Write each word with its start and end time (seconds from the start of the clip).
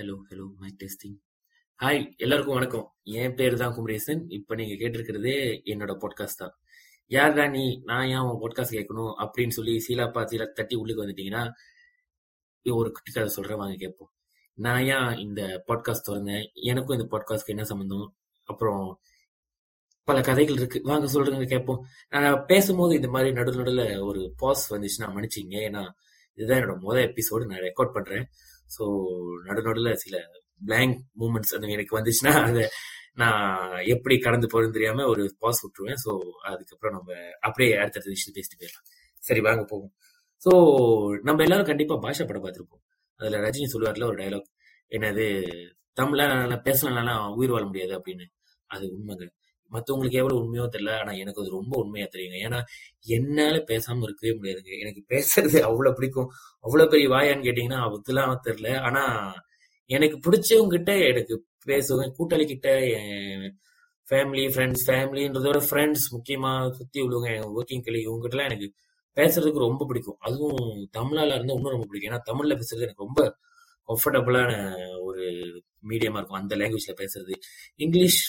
Hello 0.00 0.14
hello 0.28 0.44
mic 0.58 0.76
testing 0.78 1.16
hi 1.80 1.98
எல்லாருக்கும் 2.16 2.54
வணக்கம். 2.54 2.86
என் 3.02 3.34
பேர் 3.34 3.56
தான் 3.56 3.74
குமரேசன். 3.74 4.24
இப்போ 4.28 4.54
நீங்க 4.54 4.74
கேட்டிருக்கிறதே 4.74 5.34
என்னோட 5.64 5.92
பாட்காஸ்ட் 6.02 6.36
தான். 6.36 6.54
யார் 7.06 7.34
தான் 7.34 7.50
நீ? 7.50 7.80
நான் 7.84 8.06
ஏன் 8.06 8.18
உன் 8.18 8.40
பாட்காஸ்ட் 8.42 8.76
கேட்கணும்? 8.76 9.10
அப்படின்னு 9.22 9.48
சொல்லி 9.48 9.84
சீலாப்பா 9.88 10.22
சீலா 10.30 10.46
தட்டி 10.52 10.76
உள்ளுக்கு 10.76 11.04
வந்துட்டீங்கன்னா 11.04 11.42
ஒரு 12.66 12.90
குட்டி 12.90 13.12
கதை 13.12 13.28
சொல்றேன். 13.28 13.56
வாங்க 13.56 13.76
கேட்போம். 13.76 14.10
நான் 14.54 14.84
ஏன் 14.84 15.16
இந்த 15.16 15.64
பாட்காஸ்ட் 15.68 16.06
திறந்தேன் 16.08 16.46
எனக்கும் 16.52 17.00
இந்த 17.00 17.08
பாட்காஸ்ட்க்கு 17.16 17.54
என்ன 17.56 17.64
சம்மந்தம் 17.64 18.16
அப்புறம் 18.48 19.00
பல 20.04 20.20
கதைகள் 20.20 20.54
இருக்கு. 20.54 20.80
வாங்க 20.84 21.12
சொல்றேங்க 21.12 21.46
கேட்போம். 21.46 21.82
நான் 22.08 22.44
பேசும்போது 22.46 22.94
இந்த 22.94 23.08
மாதிரி 23.08 23.32
நடு 23.32 23.54
நடுவில் 23.56 23.98
ஒரு 23.98 24.22
பாஸ் 24.36 24.74
வந்துச்சுன்னா 24.74 25.10
மன்னிச்சிங்க. 25.16 25.58
ஏன்னா 25.68 25.84
இதுதான் 26.34 26.62
என்னோட 26.62 26.78
முதல் 26.80 27.12
எபிசோடு 27.12 27.44
நான் 27.46 27.66
ரெக்கார்ட் 27.68 27.96
பண்றேன். 27.98 28.26
ஸோ 28.76 28.84
நடு 29.46 29.62
நடுவில் 29.62 30.00
சில 30.04 30.16
பிளாங்க் 30.60 30.98
மூமெண்ட்ஸ் 31.20 31.54
அந்த 31.54 31.66
எனக்கு 31.76 31.98
வந்துச்சுன்னா 31.98 32.32
அதை 32.48 32.64
நான் 33.14 33.72
எப்படி 33.86 34.18
கடந்து 34.18 34.46
போறேன்னு 34.52 34.72
தெரியாம 34.72 35.06
ஒரு 35.06 35.22
பாஸ் 35.38 35.62
விட்டுருவேன். 35.64 36.00
ஸோ 36.04 36.10
அதுக்கப்புறம் 36.42 36.94
நம்ம 36.98 37.10
அப்படியே 37.40 37.70
அடுத்தடுத்த 37.76 38.14
விஷயத்தை 38.14 38.34
பேசிட்டு 38.36 38.60
போயிடலாம். 38.60 38.86
சரி 39.22 39.40
வாங்க 39.40 39.64
போவோம். 39.64 39.92
ஸோ 40.42 40.52
நம்ம 41.22 41.42
எல்லாரும் 41.42 41.66
கண்டிப்பா 41.66 41.94
பாஷா 42.04 42.26
படம் 42.26 42.44
பார்த்துருப்போம். 42.44 42.82
அதுல 43.20 43.40
ரஜினி 43.46 43.66
சொல்லுவார்ல 43.74 44.04
ஒரு 44.04 44.18
டைலாக் 44.22 44.48
என்னது 44.92 45.26
தமிழ்ல 45.96 46.26
நான் 47.10 47.34
உயிர் 47.38 47.50
வாழ 47.50 47.64
முடியாது 47.64 47.92
அப்படின்னு. 47.98 48.26
அது 48.70 48.84
உண்மைங்க. 48.96 49.26
மற்றவங்களுக்கு 49.72 50.20
எவ்வளவு 50.22 50.40
உண்மையோ 50.40 50.68
தெரியல. 50.68 50.98
ஆனா 50.98 51.12
எனக்கு 51.12 51.40
அது 51.40 51.50
ரொம்ப 51.50 51.80
உண்மையா 51.82 52.06
தெரியுங்க. 52.06 52.38
ஏன்னா 52.48 52.60
என்னால 53.00 53.56
பேசாம 53.56 54.02
இருக்கவே 54.02 54.32
முடியாதுங்க. 54.38 54.78
எனக்கு 54.78 55.02
பேசுறது 55.08 55.60
அவ்வளவு 55.60 55.96
பிடிக்கும். 55.96 56.28
அவ்வளவு 56.60 56.90
பெரிய 56.90 57.08
வாயான்னு 57.08 57.46
கேட்டீங்கன்னா 57.48 57.96
அதெல்லாம் 57.96 58.42
தெரியல. 58.44 58.80
ஆனா 58.80 59.32
எனக்கு 59.86 60.30
பிடிச்சவங்கிட்ட 60.30 61.08
எனக்கு 61.08 61.46
பேசுவேன். 61.64 62.14
கூட்டாளி 62.18 62.44
கிட்ட 62.44 62.86
என் 62.86 63.58
ஃபேமிலி 64.10 64.44
ஃப்ரெண்ட்ஸ் 64.54 64.84
ஃபேமிலின்றதோட 64.86 65.58
ஃப்ரெண்ட்ஸ் 65.70 66.06
முக்கியமா 66.10 66.70
சுத்தி 66.70 67.00
உள்ளவங்க 67.00 67.34
என் 67.36 67.52
ஒர்க்கிங் 67.56 67.82
கிளி 67.82 68.06
இவங்ககிட்டலாம் 68.06 68.48
எனக்கு 68.50 68.72
பேசுறதுக்கு 69.16 69.58
ரொம்ப 69.58 69.86
பிடிக்கும். 69.86 70.16
அதுவும் 70.18 70.56
தமிழால 70.98 71.34
இருந்தா 71.34 71.52
இன்னும் 71.52 71.76
ரொம்ப 71.76 71.86
பிடிக்கும். 71.86 72.12
ஏன்னா 72.12 72.20
தமிழ்ல 72.32 72.54
பேசுறது 72.54 72.86
எனக்கு 72.86 73.04
ரொம்ப 73.04 73.36
கம்ஃபர்டபுளான 73.88 74.50
ஒரு 75.00 75.24
மீடியமா 75.88 76.18
இருக்கும். 76.20 76.40
அந்த 76.40 76.56
லாங்குவேஜ்ல 76.56 76.94
பேசுறது. 77.02 77.34
இங்கிலீஷ் 77.76 78.20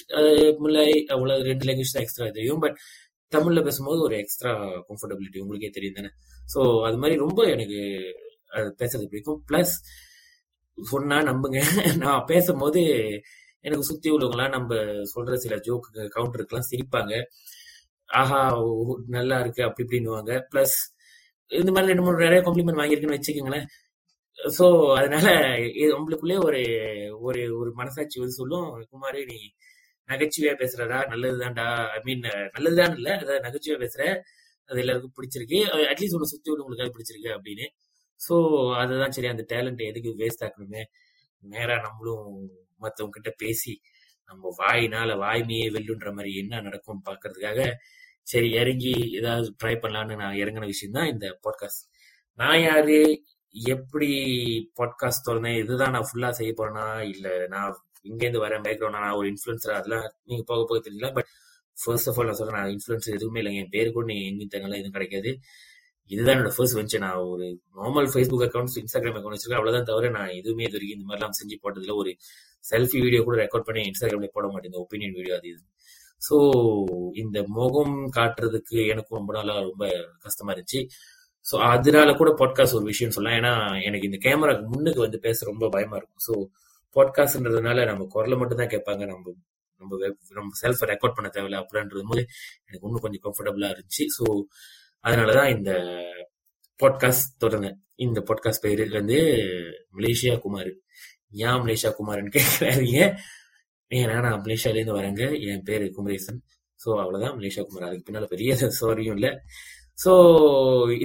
முல்லை 0.57 1.05
அவ்வளவு 1.05 1.43
ரெண்டு 1.43 1.65
லாங்குவேஜ் 1.65 1.93
தான் 1.93 2.03
எக்ஸ்ட்ரா 2.03 2.29
தெரியும். 2.29 2.59
பட் 2.59 2.77
தமிழ்ல 3.31 3.63
பேசும்போது 3.63 4.01
ஒரு 4.01 4.15
எக்ஸ்ட்ரா 4.17 4.51
கம்ஃபர்டபிலிட்டி 4.89 5.39
உங்களுக்கே 5.39 5.69
தெரியும் 5.69 5.93
தானே? 5.93 6.09
ஸோ 6.53 6.85
அது 6.87 6.97
மாதிரி 6.97 7.19
ரொம்ப 7.19 7.41
எனக்கு 7.43 7.79
அது 8.49 8.75
பேசுறது 8.79 9.05
பிடிக்கும். 9.05 9.43
பிளஸ் 9.51 9.75
சொன்னா 10.77 11.17
நம்புங்க. 11.21 11.59
நான் 12.05 12.25
பேசும்போது 12.27 12.81
எனக்கு 13.61 13.83
சுத்தி 13.83 14.11
உள்ளவங்களாம் 14.11 14.49
நம்ம 14.49 14.75
சொல்ற 15.15 15.33
சில 15.33 15.55
ஜோக்கு 15.57 16.07
கவுண்டருக்குலாம் 16.15 16.69
சிரிப்பாங்க. 16.71 17.13
ஆஹா 18.09 18.39
நல்லா 19.07 19.39
இருக்கு. 19.39 19.63
அப்படி 19.63 19.83
இப்படின்னுவாங்க. 19.87 20.31
பிளஸ் 20.51 20.77
இந்த 21.51 21.71
மாதிரி 21.71 21.91
ரெண்டு 21.93 22.03
மூணு 22.03 22.17
நிறைய 22.17 22.41
காம்ப்ளிமெண்ட் 22.41 22.81
வாங்கியிருக்குன்னு 22.81 23.19
வச்சுக்கோங்களேன். 23.19 23.65
ஸோ 24.41 24.95
அதனால 24.95 25.27
உங்களுக்குள்ளே 25.97 26.43
ஒரு 26.43 26.61
ஒரு 27.19 27.57
ஒரு 27.57 27.71
மனசாட்சி 27.73 28.19
வந்து 28.19 28.35
சொல்லும். 28.35 28.85
குமார் 28.89 29.25
நீ 29.25 29.37
நகைச்சுவையா 30.09 30.53
பேசுறதா? 30.57 30.99
நல்லதுதான்டா. 31.07 31.89
ஐ 31.89 31.99
மீன் 32.03 32.21
நல்லதுதான் 32.51 32.95
இல்ல. 32.95 33.17
அதாவது 33.17 33.43
நகைச்சுவையா 33.47 33.79
பேசுற. 33.79 34.03
அது 34.69 34.79
எல்லாருக்கும் 34.79 35.13
பிடிச்சிருக்கு. 35.17 35.59
அட்லீஸ்ட் 35.91 36.13
உன்னை 36.13 36.29
சுத்தி 36.29 36.51
உள்ளவங்களுக்கு 36.51 36.95
பிடிச்சிருக்கு 36.97 37.31
அப்படின்னு. 37.37 37.65
ஸோ 38.19 38.35
அதுதான் 38.75 39.11
சரி. 39.11 39.27
அந்த 39.27 39.45
டேலண்ட் 39.49 39.81
எதுக்கு 39.81 40.09
வேஸ்ட் 40.17 40.43
ஆக்கணுமே? 40.43 40.83
நேரா 41.43 41.75
நம்மளும் 41.81 42.27
மற்றவங்க 42.81 43.09
கிட்ட 43.09 43.31
பேசி 43.37 43.81
நம்ம 44.25 44.53
வாயினால 44.57 45.15
வாய்மையே 45.17 45.71
வெல்லுன்ற 45.71 46.13
மாதிரி 46.13 46.35
என்ன 46.35 46.61
நடக்கும்னு 46.61 47.01
பாக்குறதுக்காக 47.09 47.61
சரி 48.23 48.51
இறங்கி 48.51 48.93
ஏதாவது 49.11 49.55
ட்ரை 49.63 49.75
பண்ணலான்னு 49.75 50.15
நான் 50.15 50.33
இறங்கின 50.33 50.65
விஷயம் 50.65 50.91
தான் 50.91 51.07
இந்த 51.07 51.39
பாட்காஸ்ட் 51.43 51.83
நான் 52.39 52.61
யாரு? 52.61 53.23
எப்படி 53.55 54.09
பாட்காஸ்ட் 54.79 55.25
திறந்தேன் 55.27 55.57
இதுதான் 55.63 55.91
நான் 55.91 56.07
ஃபுல்லா 56.09 56.29
செய்ய 56.29 56.51
போறேனா? 56.57 56.85
இல்ல 57.13 57.47
நான் 57.47 57.71
இங்கேருந்து 58.05 58.43
வரேன் 58.45 58.63
பேக்ரவுண்ட் 58.67 58.97
நான் 58.97 59.17
ஒரு 59.19 59.27
இன்ஃபுளுசர் 59.33 59.77
அதெல்லாம் 59.79 60.13
நீங்க 60.23 60.43
போக 60.43 60.61
போக 60.65 60.79
தெரியல 60.89 61.11
பட் 61.13 61.29
ஃபர்ஸ்ட் 61.77 62.09
ஆஃப் 62.09 62.17
ஆல் 62.19 62.25
நான் 62.25 62.39
சொல்றேன் 62.39 62.59
நான் 62.61 62.71
இன்ஃபுளுசர் 62.75 63.17
எதுவுமே 63.17 63.39
இல்லைங்க. 63.41 63.61
என் 63.63 63.69
பேர் 63.69 63.91
கூட 63.91 64.05
நீங்க 64.05 64.23
எங்கேயும் 64.29 64.53
தங்கலாம் 64.55 64.79
எதுவும் 64.79 64.91
கிடைக்காது. 64.91 65.31
இதுதான் 66.11 66.35
என்னோட 66.35 66.51
ஃபர்ஸ்ட் 66.55 66.77
வெஞ்சர் 66.77 67.03
நான் 67.05 67.19
ஒரு 67.33 67.45
normal 67.75 68.09
Facebook 68.13 68.45
accounts 68.47 68.77
Instagram 68.81 69.17
account 69.19 69.35
வச்சிருக்கேன். 69.35 69.61
அவ்வளவுதான் 69.61 69.89
தவிர 69.91 70.09
நான் 70.09 70.31
எதுவுமே 70.39 70.63
இது 70.63 70.75
வரைக்கும் 70.77 70.97
இந்த 70.99 71.07
மாதிரிலாம் 71.09 71.37
செஞ்சு 71.41 71.57
போட்டதுல 71.63 71.95
ஒரு 71.95 72.11
செல்ஃபி 72.71 72.99
வீடியோ 73.01 73.23
கூட 73.23 73.37
ரெக்கார்ட் 73.43 73.67
பண்ணி 73.69 73.83
இன்ஸ்டாகிராம்ல 73.91 74.29
போட 74.33 74.47
மாட்டேங்குது 74.47 74.83
ஒப்பீனியன் 74.83 75.15
வீடியோ 75.19 75.35
அது 75.37 75.47
இது. 75.47 75.61
ஸோ 76.21 76.35
இந்த 77.13 77.43
முகம் 77.47 77.95
காட்டுறதுக்கு 78.15 78.87
எனக்கும் 78.87 79.19
ரொம்ப 79.19 79.33
நாளா 79.33 79.59
ரொம்ப 79.59 79.85
கஷ்டமா 80.19 80.53
இருந்துச்சு. 80.53 80.81
ஸோ 81.45 81.55
அதனால 81.55 82.13
கூட 82.13 82.31
பாட்காஸ்ட் 82.31 82.73
ஒரு 82.73 82.83
விஷயம் 82.83 83.11
சொல்லலாம். 83.11 83.37
ஏன்னா 83.39 83.83
எனக்கு 83.83 84.09
இந்த 84.11 84.29
கேமராக்கு 84.29 84.65
முன்னுக்கு 84.65 84.99
வந்து 84.99 85.19
பேச 85.19 85.45
ரொம்ப 85.45 85.69
பயமா 85.69 85.95
இருக்கும். 85.95 86.23
ஸோ 86.27 86.33
பாட்காஸ்ட்ன்றதுனால 86.95 87.85
நம்ம 87.85 88.05
குரலை 88.09 88.37
மட்டும் 88.37 88.57
தான் 88.57 88.67
கேட்பாங்க. 88.67 89.05
நம்ம 89.05 89.33
நம்ம 89.81 89.97
நம்ம 90.31 90.51
செல்ஃப் 90.61 90.83
ரெக்கார்ட் 90.83 91.15
பண்ண 91.15 91.29
தேவையில்ல 91.33 91.59
அப்படின்றது 91.61 92.03
போது 92.07 92.21
எனக்கு 92.65 92.87
இன்னும் 92.87 93.01
கொஞ்சம் 93.01 93.23
கம்ஃபர்டபுளா 93.23 93.69
இருந்துச்சு. 93.73 94.05
ஸோ 94.17 94.25
அதனாலதான் 95.03 95.57
இந்த 95.57 95.71
பாட்காஸ்ட் 96.79 97.31
தொடர்ந்தேன். 97.45 97.77
இந்த 97.95 98.19
பாட்காஸ்ட் 98.21 98.61
பேரு 98.61 98.89
வந்து 98.89 99.19
மலேசியா 99.95 100.39
குமார். 100.39 100.71
ஏன் 101.31 101.59
மலேசியா 101.63 101.91
குமார்னு 101.99 102.31
கேட்கறாதீங்க. 102.37 103.17
ஏன்னா 103.89 104.21
நான் 104.21 104.41
மலேசியாலேருந்து 104.41 104.97
வரேங்க. 104.99 105.41
என் 105.41 105.63
பேரு 105.63 105.91
குமரேசன். 105.91 106.43
ஸோ 106.85 106.89
அவ்வளோதான் 107.03 107.35
மலேசியா 107.39 107.63
குமார். 107.63 107.83
அதுக்கு 107.83 108.03
பின்னால் 108.03 108.27
பெரிய 108.27 108.53
சோரியும் 108.81 109.13
இல்லை. 109.13 109.39
ஸோ 110.03 110.11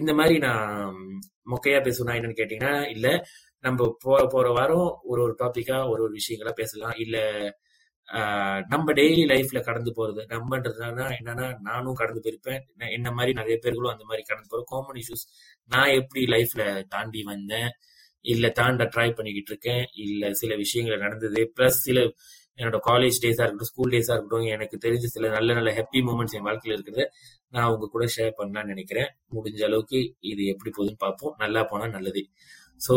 இந்த 0.00 0.12
மாதிரி 0.14 0.36
நான் 0.38 0.96
மொக்கையா 1.52 1.78
பேசணும் 1.86 2.16
என்னன்னு 2.18 2.40
கேட்டீங்கன்னா 2.40 2.74
இல்ல 2.94 3.06
நம்ம 3.64 3.86
போற 4.04 4.20
போற 4.26 4.46
வாரம் 4.50 4.88
ஒரு 5.02 5.20
ஒரு 5.22 5.34
டாபிக்கா 5.38 5.78
ஒரு 5.88 6.00
ஒரு 6.02 6.12
விஷயங்களா 6.18 6.52
பேசலாம். 6.52 6.94
இல்ல 7.04 7.16
நம்ம 8.68 8.92
டெய்லி 8.92 9.22
லைஃப்ல 9.32 9.60
கடந்து 9.60 9.92
போறது 9.96 10.22
நம்மன்றதுனா 10.34 11.06
என்னன்னா 11.18 11.46
நானும் 11.60 11.94
கடந்து 11.94 12.20
போயிருப்பேன். 12.24 12.60
என்ன 12.96 13.08
மாதிரி 13.12 13.32
நிறைய 13.32 13.56
பேர்களும் 13.64 13.92
அந்த 13.94 14.04
மாதிரி 14.04 14.22
கடந்து 14.26 14.50
போறோம் 14.52 14.70
காமன் 14.72 15.00
இஷ்யூஸ் 15.02 15.24
நான் 15.70 15.94
எப்படி 16.00 16.22
லைஃப்ல 16.34 16.64
தாண்டி 16.88 17.22
வந்தேன் 17.24 17.70
இல்ல 18.24 18.46
தாண்ட 18.50 18.84
ட்ரை 18.94 19.08
பண்ணிக்கிட்டு 19.14 19.52
இருக்கேன் 19.52 19.84
இல்ல 20.04 20.32
சில 20.34 20.52
விஷயங்கள் 20.56 21.04
நடந்தது 21.06 21.40
பிளஸ் 21.56 21.80
சில 21.88 21.98
என்னோட 22.58 22.78
காலேஜ் 22.86 23.16
டேஸா 23.22 23.42
இருக்கட்டும் 23.44 23.70
ஸ்கூல் 23.70 23.92
டேஸா 23.92 24.14
இருக்கட்டும் 24.14 24.46
எனக்கு 24.46 24.76
தெரிஞ்ச 24.84 25.04
சில 25.04 25.28
நல்ல 25.28 25.54
நல்ல 25.54 25.70
ஹாப்பி 25.72 26.00
மூமெண்ட்ஸ் 26.00 26.32
என் 26.32 26.42
வாழ்க்கையில் 26.42 26.76
இருக்கிறத 26.78 27.04
நான் 27.50 27.70
உங்க 27.70 27.86
கூட 27.86 28.04
ஷேர் 28.16 28.32
பண்ணலாம்னு 28.38 28.64
நினைக்கிறேன். 28.64 29.10
முடிஞ்ச 29.34 29.64
அளவுக்கு 29.64 30.16
இது 30.20 30.44
எப்படி 30.46 30.70
போகுதுன்னு 30.70 30.96
பார்ப்போம். 30.98 31.34
நல்லா 31.38 31.62
போனா 31.62 31.86
நல்லது. 31.86 32.22
ஸோ 32.80 32.94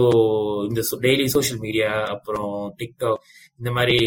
இந்த 0.69 0.81
டெய்லி 1.01 1.25
சோஷியல் 1.25 1.59
மீடியா 1.59 1.89
அப்புறம் 2.05 2.75
டிக்டாக் 2.79 3.21
இந்த 3.57 3.71
மாதிரி 3.71 3.97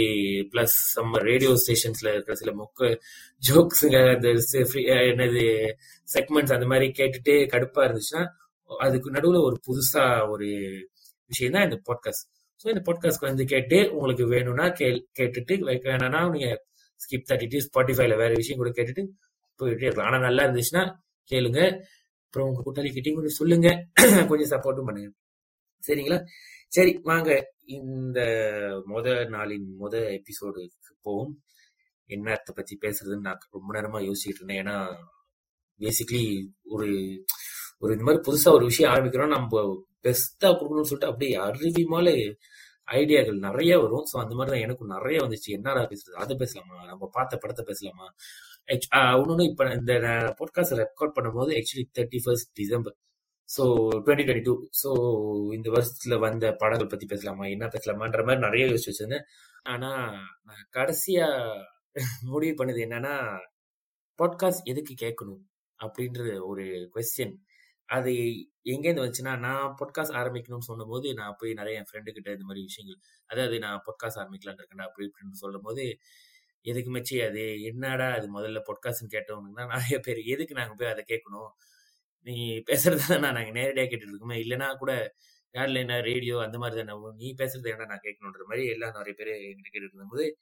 பிளஸ் 0.53 0.77
நம்ம 0.97 1.19
ரேடியோ 1.19 1.53
ஸ்டேஷன்ஸ்ல 1.55 2.13
இருக்கிற 2.13 2.35
சில 2.35 2.53
மொக்க 2.53 2.91
ஜோக்ஸுங்க 3.43 3.99
அந்த 4.15 4.29
என்னது 5.05 5.45
செக்மெண்ட்ஸ் 6.09 6.53
அந்த 6.53 6.67
மாதிரி 6.67 6.89
கேட்டுட்டு 6.99 7.35
கடுப்பா 7.55 7.83
இருந்துச்சுன்னா 7.85 8.25
அதுக்கு 8.71 9.11
நடுவில் 9.11 9.47
ஒரு 9.47 9.57
புதுசா 9.67 10.29
ஒரு 10.29 10.49
விஷயம் 11.31 11.53
தான் 11.53 11.63
இந்த 11.63 11.79
பாட்காஸ்ட் 11.89 12.29
ஸோ 12.65 12.69
இந்த 12.69 12.83
பாட்காஸ்ட் 12.87 13.21
வந்து 13.21 13.45
கேட்டு 13.45 13.93
உங்களுக்கு 13.93 14.25
வேணும்னா 14.27 14.69
கே 14.69 14.89
கேட்டுட்டு 15.19 15.55
வேணாம்னா 15.87 16.31
நீங்க 16.31 16.49
ஸ்கிப் 17.01 17.31
தட்டிட்டு 17.31 17.59
ஸ்பாட்டிஃபைல 17.67 18.17
வேற 18.17 18.33
விஷயம் 18.37 18.57
கூட 18.57 18.71
கேட்டுட்டு 18.71 19.03
போயிட்டே 19.61 19.87
இருக்கலாம். 19.87 20.09
ஆனா 20.11 20.19
நல்லா 20.19 20.43
இருந்துச்சுன்னா 20.47 20.85
கேளுங்க. 21.31 21.61
அப்புறம் 22.25 22.49
உங்க 22.49 22.61
கூட்டாளி 22.63 22.91
கிட்டையும் 22.93 23.15
கொஞ்சம் 23.15 23.39
சொல்லுங்க. 23.39 23.69
கொஞ்சம் 24.31 24.51
சப்போர்ட்டும் 24.51 24.85
பண்ணுங்க. 24.85 25.11
சரிங்களா? 25.83 26.19
சரி 26.69 27.01
வாங்க. 27.03 27.31
இந்த 27.67 28.21
முத 28.89 29.09
நாளின் 29.29 29.67
முத 29.81 29.95
எபிசோடுக்கு 30.19 30.95
போவோம். 31.03 31.33
என்னத்தை 32.09 32.53
பத்தி 32.55 32.79
பேசுறதுன்னு 32.81 33.27
நான் 33.29 33.49
ரொம்ப 33.51 33.81
நேரமா 33.81 34.01
யோசிச்சுட்டு 34.09 34.41
இருந்தேன். 34.41 34.63
ஏன்னா 34.63 34.77
பேசிக்லி 35.81 36.25
ஒரு 36.63 36.89
ஒரு 37.83 37.93
இந்த 37.95 38.05
மாதிரி 38.07 38.23
புதுசா 38.29 38.49
ஒரு 38.59 38.65
விஷயம் 38.71 38.93
ஆரம்பிக்கிறோம் 38.95 39.35
நம்ம 39.37 39.63
பெஸ்டா 40.07 40.49
கொடுக்கணும்னு 40.51 40.91
சொல்லிட்டு 40.91 41.11
அப்படியே 41.11 41.35
அருவிமால 41.47 42.09
ஐடியாக்கள் 42.89 43.45
நிறைய 43.47 43.73
வரும். 43.83 44.07
ஸோ 44.11 44.17
அந்த 44.23 44.35
மாதிரி 44.39 44.53
தான் 44.55 44.65
எனக்கும் 44.67 44.93
நிறைய 44.95 45.19
வந்துச்சு. 45.25 45.49
என்னடா 45.57 45.83
பேசுறது? 45.91 46.17
அதை 46.23 46.35
பேசலாமா? 46.43 46.77
நம்ம 46.91 47.09
பார்த்த 47.17 47.39
படத்தை 47.43 47.65
பேசலாமா? 47.71 48.07
ஒன்னொன்னு 49.21 49.45
இப்ப 49.51 49.65
இந்த 49.79 49.93
பாட்காஸ்ட் 50.41 50.77
ரெக்கார்ட் 50.83 51.15
பண்ணும்போது 51.17 51.51
actually 51.59 51.85
thirty 51.99 52.21
first 52.25 52.51
December 52.61 52.97
so 53.49 53.65
twenty 54.05 54.25
twenty 54.27 54.47
two 54.49 54.55
so 54.83 54.91
இந்த 55.57 55.69
வருஷத்துல 55.77 56.19
வந்த 56.27 56.45
படங்கள் 56.63 56.93
பத்தி 56.93 57.07
பேசலாமா? 57.13 57.45
என்ன 57.55 57.65
பேசலாமான்ற 57.75 58.23
மாதிரி 58.29 58.45
நிறைய 58.47 58.65
யோசிச்சு 58.71 58.93
வச்சிருந்தேன். 58.93 59.27
ஆனா 59.73 59.91
நான் 60.49 60.67
கடைசியா 60.79 61.29
முடிவு 62.33 62.55
பண்ணது 62.61 62.81
என்னன்னா 62.87 63.15
பாட்காஸ்ட் 64.19 64.69
எதுக்கு 64.73 64.95
கேட்கணும்? 65.05 65.43
அப்படின்ற 65.81 66.23
ஒரு 66.51 66.65
கொஸ்டின் 66.95 67.35
அது 67.93 68.13
எங்கேருந்து 68.65 69.03
வந்துச்சுன்னா 69.03 69.39
நான் 69.39 69.77
பொட்காஸ்ட் 69.79 70.17
ஆரம்பிக்கணும்னு 70.21 70.69
சொன்னபோது 70.71 71.15
நான் 71.15 71.35
போய் 71.39 71.53
நிறைய 71.53 71.79
என் 71.79 71.85
ஃப்ரெண்டு 71.85 72.11
கிட்ட 72.11 72.31
இந்த 72.31 72.45
மாதிரி 72.45 72.63
விஷயங்கள் 72.65 73.01
அதாவது 73.27 73.59
நான் 73.59 73.83
பொட்காஸ்ட் 73.87 74.19
ஆரம்பிக்கலான்னு 74.19 74.61
இருக்கேன் 74.61 74.87
அப்படி 74.87 75.07
இப்படின்னு 75.07 75.33
சொல்லும் 75.33 75.63
போது 75.63 75.99
எதுக்கு 76.63 76.91
மச்சி 76.93 77.27
அது 77.27 77.63
என்னடா 77.63 78.13
அது 78.13 78.41
முதல்ல 78.41 78.61
பொட்காஸ்ட்னு 78.69 79.13
கேட்டவனுங்கன்னா 79.13 79.67
நிறைய 79.67 79.99
பேர் 79.99 80.19
எதுக்கு 80.19 80.55
நாங்கள் 80.55 80.75
போய் 80.79 80.89
அதை 80.89 81.05
கேட்கணும்? 81.09 81.51
நீ 82.21 82.59
பேசுறதா 82.71 83.19
நான் 83.19 83.35
நாங்கள் 83.35 83.51
நேரடியாக 83.51 83.91
கேட்டுட்டு 83.91 84.13
இருக்கோமே 84.13 84.33
இல்லைன்னா 84.33 84.77
கூட 84.77 85.15
யாரில் 85.51 85.75
என்ன 85.75 86.01
ரேடியோ 86.01 86.41
அந்த 86.43 86.59
மாதிரி 86.59 86.85
தானே 86.85 87.01
நீ 87.17 87.35
பேசுறது 87.39 87.69
என்ன 87.69 87.85
நான் 87.85 88.01
கேட்கணுன்ற 88.03 88.43
மாதிரி 88.49 88.67
எல்லாம் 88.67 88.93
நிறைய 88.93 89.15
பேர் 89.17 89.29
எங்கிட்ட 89.29 89.73
கேட்டுட்டு 89.73 89.93
இருந்தபோது 89.93 90.39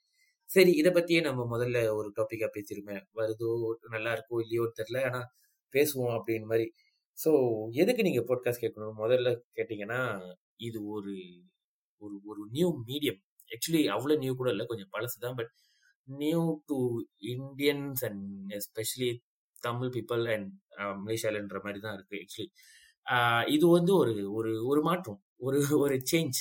சரி 0.49 0.71
இதை 0.71 0.91
பற்றியே 0.91 1.21
நம்ம 1.21 1.57
முதல்ல 1.57 1.93
ஒரு 1.93 2.13
டாப்பிக்காக 2.15 2.49
பேசியிருப்பேன் 2.53 3.03
வருதோ 3.15 3.73
நல்லா 3.89 4.13
இருக்கோ 4.13 4.41
இல்லையோ 4.41 4.71
தெரில 4.75 5.05
ஆனால் 5.05 5.27
பேசுவோம் 5.73 6.15
அப்படின்னு 6.19 6.43
மாதிரி 6.43 6.73
ஸோ 7.17 7.31
எதுக்கு 7.73 8.01
நீங்கள் 8.03 8.27
பாட்காஸ்ட் 8.29 8.63
கேட்கணும் 8.63 9.01
முதல்ல 9.01 9.31
கேட்டீங்கன்னா 9.57 10.01
இது 10.59 10.79
ஒரு 10.93 11.15
ஒரு 12.01 12.15
ஒரு 12.29 12.41
நியூ 12.51 12.69
மீடியம் 12.85 13.19
ஆக்சுவலி 13.51 13.83
அவ்வளோ 13.95 14.15
நியூ 14.17 14.33
கூட 14.35 14.49
இல்லை 14.51 14.65
கொஞ்சம் 14.65 14.91
பழசு 14.93 15.17
தான் 15.17 15.37
but 15.39 15.51
new 16.07 16.43
to 16.69 16.77
Indians 17.31 18.01
and 18.07 18.53
especially 18.59 19.11
Tamil 19.63 19.91
people 19.95 20.23
and 20.35 20.49
மலேசியாலன்ற 21.01 21.59
மாதிரி 21.63 21.81
தான் 21.81 21.97
இருக்குது 21.97 22.21
ஆக்சுவலி 22.21 22.49
இது 23.49 23.65
வந்து 23.69 23.91
ஒரு 23.95 24.13
ஒரு 24.31 24.51
ஒரு 24.65 24.81
மாற்றம் 24.81 25.19
ஒரு 25.39 25.59
ஒரு 25.83 25.95
சேஞ்ச் 26.11 26.39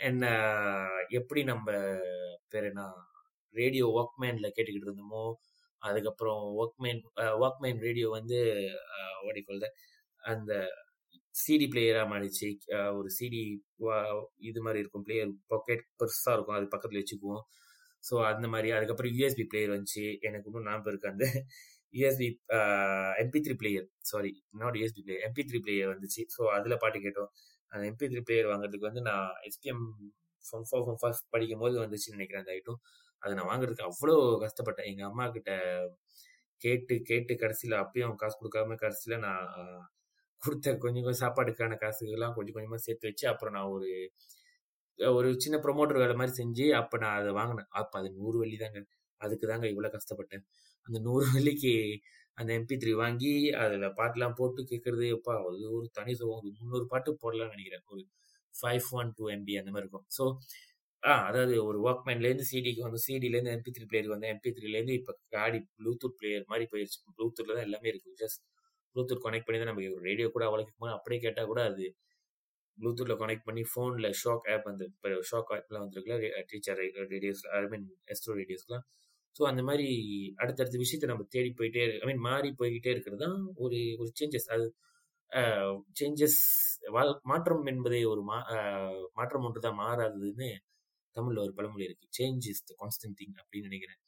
அண்ட் 0.00 0.24
uh, 0.26 0.98
எப்படி 1.10 1.40
நம்ம 1.44 1.66
பேர் 2.48 2.66
என்ன 2.68 2.82
ரேடியோ 3.54 3.86
ஒர்க்மேனில் 3.96 4.54
கேட்டுக்கிட்டு 4.54 4.88
இருந்தோமோ 4.88 5.24
அதுக்கப்புறம் 5.82 6.42
ஒர்க்மேன் 6.60 7.00
ஒர்க்மேன் 7.42 7.80
ரேடியோ 7.86 8.08
வந்து 8.18 8.38
uh, 8.96 9.16
ஓடிக்கொள்ள 9.26 9.64
அந்த 10.32 10.52
சிடி 11.34 11.66
பிளேயரா 11.72 12.02
மாறிச்சு 12.12 12.48
ஒரு 12.98 13.08
சிடி 13.18 13.42
இது 14.50 14.60
மாதிரி 14.66 14.80
இருக்கும் 14.82 15.04
பிளேயர் 15.06 15.30
பாக்கெட் 15.52 15.84
பெருசா 16.00 16.32
இருக்கும். 16.36 16.56
அது 16.58 16.66
பக்கத்துல 16.74 17.00
வச்சுக்குவோம். 17.02 17.44
ஸோ 18.04 18.14
அந்த 18.30 18.46
மாதிரி 18.54 18.68
அதுக்கப்புறம் 18.76 19.14
யூஎஸ்பி 19.18 19.44
பிளேயர் 19.52 19.74
வந்துச்சு. 19.74 20.04
எனக்கு 20.28 20.48
இன்னும் 20.50 20.66
ஞாபகம் 20.70 20.92
இருக்கு. 20.92 21.12
அந்த 21.14 21.26
USB 21.94 22.28
MP 23.22 23.40
three 23.46 23.54
player 23.62 23.86
sorry 24.10 24.32
not 24.62 24.76
USB 24.80 25.02
player 25.06 25.24
MP 25.28 25.44
three 25.50 25.58
player 25.66 25.92
வந்துச்சு. 25.94 26.22
ஸோ 26.34 26.42
அதில் 26.56 26.80
பாட்டு 26.84 26.98
கேட்டோம். 27.06 27.30
அந்த 27.72 27.82
எம்பி 27.90 28.06
த்ரீ 28.12 28.22
பிளேயர் 28.28 28.50
வாங்குறதுக்கு 28.52 28.88
வந்து 28.90 29.02
நான் 29.10 29.30
SPM 29.48 29.84
form 30.44 30.66
four 30.68 30.84
form 30.86 31.00
first 31.02 31.26
படிக்கும் 31.34 31.62
போது 31.64 31.76
வந்துச்சுன்னு 31.84 32.18
நினைக்கிறேன் 32.18 32.42
அந்த 32.44 32.52
ஐட்டம் 32.58 32.80
அதை 33.22 33.32
நான் 33.38 33.50
வாங்குறதுக்கு 33.52 33.88
அவ்வளோ 33.90 34.14
கஷ்டப்பட்டேன். 34.44 34.88
எங்கள் 34.92 35.08
அம்மா 35.10 35.24
கிட்ட 35.36 35.50
கேட்டு 36.60 36.94
கேட்டு 37.10 37.32
கடைசியில் 37.42 37.76
அப்பயும் 37.82 38.16
காசு 38.22 38.36
கொடுக்காம 38.40 38.76
கடைசியில் 38.84 39.22
நான் 39.26 39.44
கொடுத்த 40.42 40.74
கொஞ்சம் 40.84 41.04
கொஞ்சம் 41.06 41.22
சாப்பாடுக்கான 41.24 41.76
காசுகள்லாம் 41.82 42.34
கொஞ்சம் 42.36 42.56
கொஞ்சமாக 42.56 42.82
சேர்த்து 42.86 43.08
வச்சு 43.10 43.26
அப்புறம் 43.32 43.54
நான் 43.56 43.72
ஒரு 43.76 43.88
ஒரு 44.98 45.28
சின்ன 45.44 45.56
ப்ரொமோட்டர் 45.64 46.00
வேலை 46.02 46.14
மாதிரி 46.20 46.32
செஞ்சு 46.40 46.64
அப்போ 46.80 46.96
நான் 47.02 47.18
அதை 47.20 47.30
வாங்கினேன். 47.38 47.68
அப்போ 47.80 47.94
அது 48.00 48.08
நூறு 48.18 48.36
வெள்ளி 48.42 48.56
தாங்க 48.62 48.80
அதுக்கு 49.20 49.46
தாங்க 49.46 49.66
இவ்வளோ 49.72 49.90
கஷ்டப்பட்டேன். 49.96 50.44
அந்த 50.86 50.98
நூறு 51.06 51.26
வெள்ளிக்கு 51.34 51.72
அந்த 52.38 52.50
எம்பி 52.58 52.76
த்ரீ 52.82 52.92
வாங்கி 53.02 53.32
அதில் 53.62 53.86
பாட்டுலாம் 53.98 54.36
போட்டு 54.38 54.60
கேட்குறது 54.70 55.06
எப்பா 55.16 55.34
அது 55.48 55.64
ஒரு 55.78 55.86
தனி 55.98 56.12
சுகம். 56.20 56.38
ஒரு 56.40 56.50
முந்நூறு 56.58 56.86
பாட்டு 56.92 57.10
போடலாம்னு 57.22 57.54
நினைக்கிறேன். 57.56 57.84
ஒரு 57.92 58.02
ஃபைவ் 58.54 58.88
ஒன் 59.00 59.10
டூ 59.18 59.24
எம்பி 59.36 59.54
அந்த 59.60 59.70
மாதிரி 59.74 59.86
இருக்கும். 59.86 60.06
ஸோ 60.18 60.24
ஆ 61.02 61.12
அதாவது 61.28 61.54
ஒரு 61.68 61.78
வாக்மேன்லேருந்து 61.86 62.46
சிடிக்கு 62.50 62.82
வந்து 62.86 63.00
சிடிலேருந்து 63.06 63.52
எம்பி 63.56 63.70
த்ரீ 63.76 63.84
பிளேயருக்கு 63.90 64.16
வந்து 64.16 64.30
எம்பி 64.32 64.50
த்ரீலேருந்து 64.56 64.96
இப்போ 65.00 65.12
காடி 65.34 65.58
ப்ளூடூத் 65.76 66.16
பிளேயர் 66.18 66.44
மாதிரி 66.50 66.66
போயிடுச்சு 66.72 66.98
ப்ளூடூத்தில் 67.06 67.54
தான் 67.54 67.66
எல்லாமே 67.68 67.88
இருக்குது 67.92 68.18
ஜஸ்ட் 68.22 68.42
ப்ளூடூத் 68.96 69.24
கனெக்ட் 69.26 69.46
பண்ணி 69.48 69.60
தான் 69.60 69.70
நம்ம 69.72 70.04
ரேடியோ 70.08 70.28
கூட 70.28 70.44
அவ்வளோ 70.48 70.64
அப்படியே 70.96 71.20
கேட்டால் 71.20 71.50
கூட 71.52 71.62
அது 71.70 71.86
ப்ளூடூத்ல 72.78 73.14
கனெக்ட் 73.22 73.46
பண்ணி 73.48 73.62
ஃபோனில் 73.70 74.08
ஷாக் 74.22 74.46
ஆப் 74.52 74.68
அந்த 74.70 74.82
இப்போ 74.90 75.08
ஷாக் 75.30 75.50
ஆப்லாம் 75.56 75.84
வந்துருக்குல்ல 75.84 76.42
teacher 76.52 76.78
radios 77.14 77.42
I 77.52 77.60
mean 77.72 77.86
Astro 78.14 78.34
ரேடியோஸ்லாம் 78.40 78.84
so 79.36 79.42
அந்த 79.50 79.62
மாதிரி 79.62 79.88
அடுத்தடுத்த 80.42 80.78
விஷயத்த 80.78 81.10
நம்ம 81.10 81.26
தேடி 81.34 81.50
போயிட்டே 81.58 81.82
ஐ 82.02 82.06
மீன் 82.06 82.22
மாறி 82.28 82.48
போய்கிட்டே 82.60 82.92
இருக்கிறது 82.94 83.22
தான் 83.26 83.38
ஒரு 83.64 83.80
ஒரு 84.00 84.10
சேஞ்சஸ் 84.20 84.48
அது 84.54 84.66
uh, 85.32 85.70
சேஞ்சஸ் 85.98 86.40
வாழ் 86.88 87.12
மாற்றம் 87.22 87.64
என்பதே 87.66 88.00
ஒரு 88.12 88.22
மா 88.30 88.38
uh, 88.54 89.00
மாற்றம் 89.18 89.44
ஒன்று 89.48 89.66
தான் 89.66 89.78
மாறாததுன்னு 89.80 90.50
தமிழ்ல 91.16 91.42
ஒரு 91.44 91.52
பழமொழி 91.58 91.86
இருக்கு. 91.88 92.06
Change 92.18 92.46
is 92.52 92.64
the 92.68 92.74
constant 92.80 93.16
thing 93.20 93.36
அப்படின்னு 93.40 93.68
நினைக்கிறேன். 93.70 94.00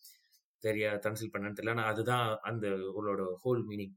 சரியா 0.64 0.88
தன்சில் 1.06 1.32
பண்ணன்னு 1.34 1.58
தெரியல. 1.58 1.74
ஆனால் 1.76 1.90
அதுதான் 1.92 2.26
அந்த 2.50 2.66
உங்களோட 2.90 3.22
ஹோல் 3.44 3.62
மீனிங் 3.70 3.94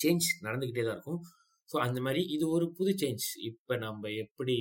சேஞ்ச் 0.00 0.26
நடந்துகிட்டே 0.46 0.84
தான் 0.86 0.96
இருக்கும். 0.98 1.20
ஸோ 1.68 1.76
அந்த 1.86 1.98
மாதிரி 2.06 2.22
இது 2.36 2.44
ஒரு 2.56 2.66
புது 2.78 2.92
சேஞ்ச் 3.02 3.26
இப்போ 3.50 3.74
நம்ம 3.86 4.10
எப்படி 4.24 4.56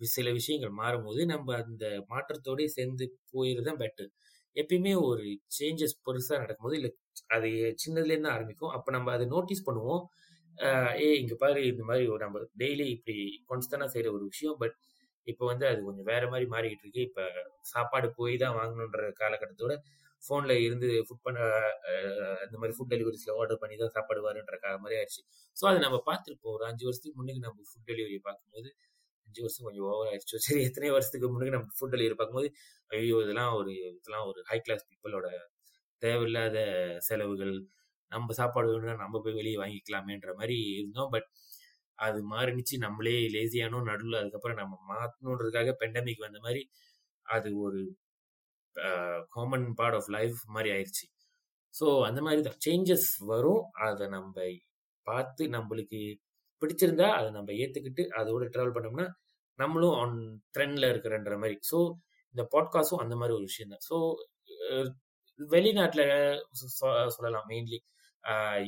சில 0.00 0.28
விஷயங்கள் 0.38 0.72
மாறும்போது 0.80 1.22
நம்ம 1.32 1.54
அந்த 1.62 1.84
மாற்றத்தோடய 2.12 2.68
சேர்ந்து 2.76 3.06
போயிடுறது 3.32 3.68
தான் 3.70 3.80
பெட்டர் 3.82 4.10
எப்பயுமே 4.56 4.92
ஒரு 5.08 5.24
சேஞ்சஸ் 5.58 5.96
பெருசாக 6.06 6.38
நடக்கும்போது 6.44 6.76
இல்லை 6.80 6.90
அது 7.36 7.48
சின்னதுலேருந்து 7.82 8.30
ஆரம்பிக்கும். 8.36 8.72
அப்போ 8.76 8.90
நம்ம 8.96 9.12
அதை 9.16 9.26
நோட்டீஸ் 9.34 9.66
பண்ணுவோம். 9.68 10.02
ஏ 11.04 11.08
இங்கே 11.22 11.36
பாரு 11.42 11.60
இந்த 11.72 11.82
மாதிரி 11.90 12.06
நம்ம 12.24 12.40
டெய்லி 12.62 12.86
இப்படி 12.96 13.16
கான்ஸ்டண்டாக 13.50 13.90
செய்கிற 13.94 14.10
ஒரு 14.16 14.24
விஷயம். 14.32 14.56
பட் 14.62 14.76
இப்போ 15.26 15.44
வந்து 15.52 15.66
அது 15.70 15.80
கொஞ்சம் 15.88 16.08
வேற 16.12 16.24
மாதிரி 16.32 16.46
மாறிக்கிட்டு 16.54 16.84
இருக்கு. 16.86 17.02
இப்போ 17.08 17.24
சாப்பாடு 17.72 18.08
போய் 18.18 18.36
தான் 18.44 18.56
வாங்கணுன்ற 18.60 19.02
காலகட்டத்தோட 19.22 19.74
ஃபோனில் 20.22 20.54
இருந்து 20.66 20.88
ஃபுட் 21.06 21.24
பண்ண 21.26 21.38
இந்த 22.46 22.56
மாதிரி 22.60 22.74
ஃபுட் 22.76 22.92
டெலிவரிஸில் 22.94 23.34
ஆர்டர் 23.40 23.60
பண்ணி 23.62 23.76
தான் 23.82 23.94
சாப்பாடுவாருன்ற 23.96 24.56
மாதிரி 24.84 24.96
ஆயிடுச்சு. 25.00 25.22
ஸோ 25.56 25.64
அதை 25.70 25.78
நம்ம 25.86 25.98
பார்த்துருப்போம் 26.10 26.54
ஒரு 26.56 26.64
அஞ்சு 26.70 26.84
வருஷத்துக்கு 26.88 27.18
முன்னாடி 27.20 27.40
நம்ம 27.46 27.58
ஃபுட் 27.70 27.88
டெலிவரி 27.90 28.18
பார்க்கும்போது 28.28 28.68
அஞ்சு 29.26 29.40
வருஷம் 29.44 29.66
கொஞ்சம் 29.68 29.86
ஓவர் 29.90 30.10
ஆயிடுச்சு. 30.12 30.36
சரி 30.46 30.60
எத்தனை 30.68 30.90
வருஷத்துக்கு 30.96 31.28
முன்னாடி 31.34 31.52
நம்ம 31.56 31.68
ஃபுட் 31.78 31.94
டெலிவரி 31.94 32.16
பார்க்கும்போது 32.20 32.50
ஐயோ 32.90 33.16
இதெல்லாம் 33.24 33.52
ஒரு 33.60 33.72
இதெல்லாம் 33.98 34.26
ஒரு 34.30 34.40
ஹை 34.50 34.58
கிளாஸ் 34.66 34.86
பீப்புளோட 34.90 35.28
தேவையில்லாத 36.02 36.58
செலவுகள். 37.08 37.54
நம்ம 38.12 38.34
சாப்பாடு 38.40 38.68
வேணும்னா 38.72 38.96
நம்ம 39.04 39.16
போய் 39.24 39.38
வெளியே 39.40 39.56
வாங்கிக்கலாமேன்ற 39.62 40.32
மாதிரி 40.40 40.56
இருந்தோம். 40.80 41.10
பட் 41.14 41.28
அது 41.98 42.18
மாறினுச்சு 42.32 42.76
நம்மளே 42.86 43.14
லேசியானோ 43.34 43.78
நடுவில் 43.90 44.18
அதுக்கப்புறம் 44.20 44.60
நம்ம 44.62 44.74
மாற்றணுன்றதுக்காக 44.90 45.72
பெண்டமிக் 45.82 46.24
வந்த 46.26 46.38
மாதிரி 46.46 46.62
அது 47.26 47.48
ஒரு 47.64 47.80
காமன் 49.36 49.66
பார்ட் 49.74 49.96
ஆஃப் 49.96 50.10
லைஃப் 50.16 50.38
மாதிரி 50.46 50.70
ஆயிடுச்சு 50.76 51.06
ஸோ 51.74 51.86
அந்த 52.08 52.20
மாதிரி 52.22 52.40
தான். 52.42 52.60
சேஞ்சஸ் 52.66 53.08
வரும். 53.32 53.62
அதை 53.86 54.06
நம்ம 54.08 54.44
பார்த்து 55.06 55.42
நம்மளுக்கு 55.48 56.00
பிடிச்சிருந்தா 56.62 57.08
அதை 57.18 57.28
நம்ம 57.30 57.50
ஏற்றுக்கிட்டு 57.62 58.02
அதோட 58.20 58.44
ட்ராவல் 58.54 58.74
பண்ணோம்னா 58.76 59.06
நம்மளும் 59.58 59.96
ஆன் 60.02 60.16
ட்ரெண்டில் 60.56 60.90
இருக்கிறன்ற 60.92 61.34
மாதிரி. 61.42 61.56
ஸோ 61.70 61.78
இந்த 62.34 62.42
பாட்காஸ்டும் 62.54 63.02
அந்த 63.04 63.14
மாதிரி 63.16 63.36
ஒரு 63.36 63.46
விஷயம் 63.50 63.72
தான். 63.74 63.84
ஸோ 63.88 63.96
வெளிநாட்டில் 65.40 66.04
சொல்லலாம். 67.16 67.46
மெயின்லி 67.50 67.78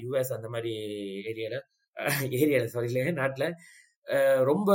யூஎஸ் 0.03 0.33
அந்த 0.37 0.49
மாதிரி 0.49 0.73
ஏரியாவில் 1.31 1.65
ஏரியாவில் 2.41 2.73
சாரி 2.75 2.89
இல்லை 2.91 3.03
நாட்டில் 3.13 3.49
ரொம்ப 4.45 4.71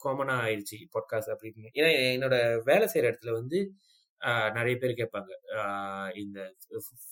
காமனாக 0.00 0.44
ஆயிடுச்சு 0.46 0.78
பாட்காஸ்ட் 0.94 1.32
அப்படின்னு 1.34 1.70
ஏன்னா 1.78 1.90
என்னோட 2.14 2.36
வேலை 2.64 2.86
செய்கிற 2.86 3.10
இடத்துல 3.10 3.32
வந்து 3.32 3.58
நிறைய 4.56 4.74
பேர் 4.82 4.98
கேட்பாங்க. 5.00 5.30
இந்த 6.22 6.38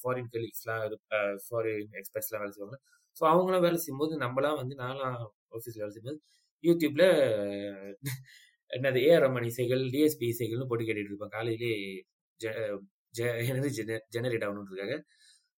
ஃபாரின் 0.03 0.31
கலீக்ஸ்லாம் 0.35 0.83
ஃபாரின் 1.47 1.95
எக்ஸ்பர்ட்ஸ்லாம் 2.01 2.43
வேலை 2.45 2.53
செய்வாங்க. 2.57 2.79
ஸோ 3.17 3.23
அவங்களாம் 3.33 3.65
வேலை 3.67 3.79
செய்யும்போது 3.85 4.15
நம்மளாம் 4.25 4.59
வந்து 4.63 4.75
நான்லாம் 4.83 5.17
ஆஃபீஸில் 5.57 5.83
வேலை 5.85 5.93
செய்யும்போது 5.95 6.21
யூடியூப்ல 6.65 7.05
என்னது 8.71 8.99
ஏஆர் 9.07 9.25
ரமன் 9.27 9.47
இசைகள் 9.51 9.83
டிஎஸ்பி 9.95 10.27
இசைகள்னு 10.33 10.69
போட்டு 10.71 10.85
கேட்டுட்டு 10.89 11.13
இருப்பாங்க. 11.13 11.35
காலையிலே 11.39 11.73
ஜென 13.19 13.97
ஜெனரேட் 14.15 14.45
ஆகணுன்றதுக்காக. 14.47 14.95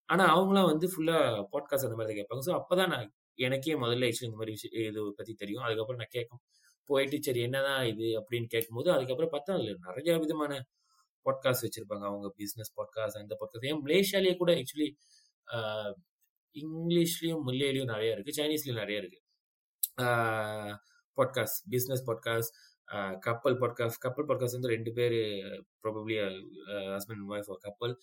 ஆனால் 0.09 0.31
அவங்களாம் 0.35 0.69
வந்து 0.71 0.87
ஃபுல்லாக 0.93 1.43
பாட்காஸ்ட் 1.53 1.87
அந்த 1.87 1.97
மாதிரி 1.99 2.09
தான் 2.11 2.19
கேட்பாங்க. 2.21 2.43
ஸோ 2.47 2.53
அப்போ 2.59 2.73
தான் 2.79 2.91
நான் 2.93 3.07
எனக்கே 3.39 3.75
முதல்ல 3.83 4.07
ஆக்சுவலி 4.09 4.29
இந்த 4.29 4.39
மாதிரி 4.41 4.55
விஷயம் 4.57 4.75
இது 4.91 5.01
பற்றி 5.19 5.33
தெரியும். 5.43 5.65
அதுக்கப்புறம் 5.67 6.01
நான் 6.03 6.15
கேட்கும். 6.17 6.41
போயிட்டு 6.89 7.17
சரி 7.27 7.41
என்னதான் 7.47 7.83
இது? 7.91 8.07
அப்படின்னு 8.19 8.47
கேட்கும்போது 8.55 8.89
அதுக்கப்புறம் 8.95 9.33
பார்த்தா 9.35 9.55
அதில் 9.57 9.79
நிறைய 9.87 10.15
விதமான 10.23 10.53
பாட்காஸ்ட் 11.27 11.65
வச்சிருப்பாங்க. 11.65 12.05
அவங்க 12.11 12.27
பிஸ்னஸ் 12.39 12.71
பாட்காஸ்ட் 12.79 13.19
அந்த 13.21 13.35
பாட்காஸ்ட் 13.41 13.69
ஏன் 13.71 13.83
மலேசியாலேயே 13.85 14.35
கூட 14.41 14.51
ஆக்சுவலி 14.59 14.89
இங்கிலீஷ்லயும் 16.55 17.43
மல்லியிலையும் 17.47 17.91
நிறைய 17.93 18.15
இருக்கு. 18.15 18.35
சைனீஸ்லயும் 18.39 18.81
நிறைய 18.81 19.01
இருக்கு. 19.03 19.19
பாட்காஸ்ட் 21.17 21.61
பிஸ்னஸ் 21.71 22.03
பாட்காஸ்ட் 22.09 22.53
கப்பல் 23.19 23.57
பாட்காஸ்ட் 23.61 24.01
கப்பல் 24.05 24.27
பாட்காஸ்ட் 24.29 24.57
வந்து 24.57 24.73
ரெண்டு 24.75 24.91
பேர் 24.97 25.17
ப்ராபப்ளி 25.83 26.15
ஹஸ்பண்ட் 26.95 27.19
அண்ட் 27.19 27.31
ஒய்ஃப் 27.33 27.49
கப்பல் 27.67 27.93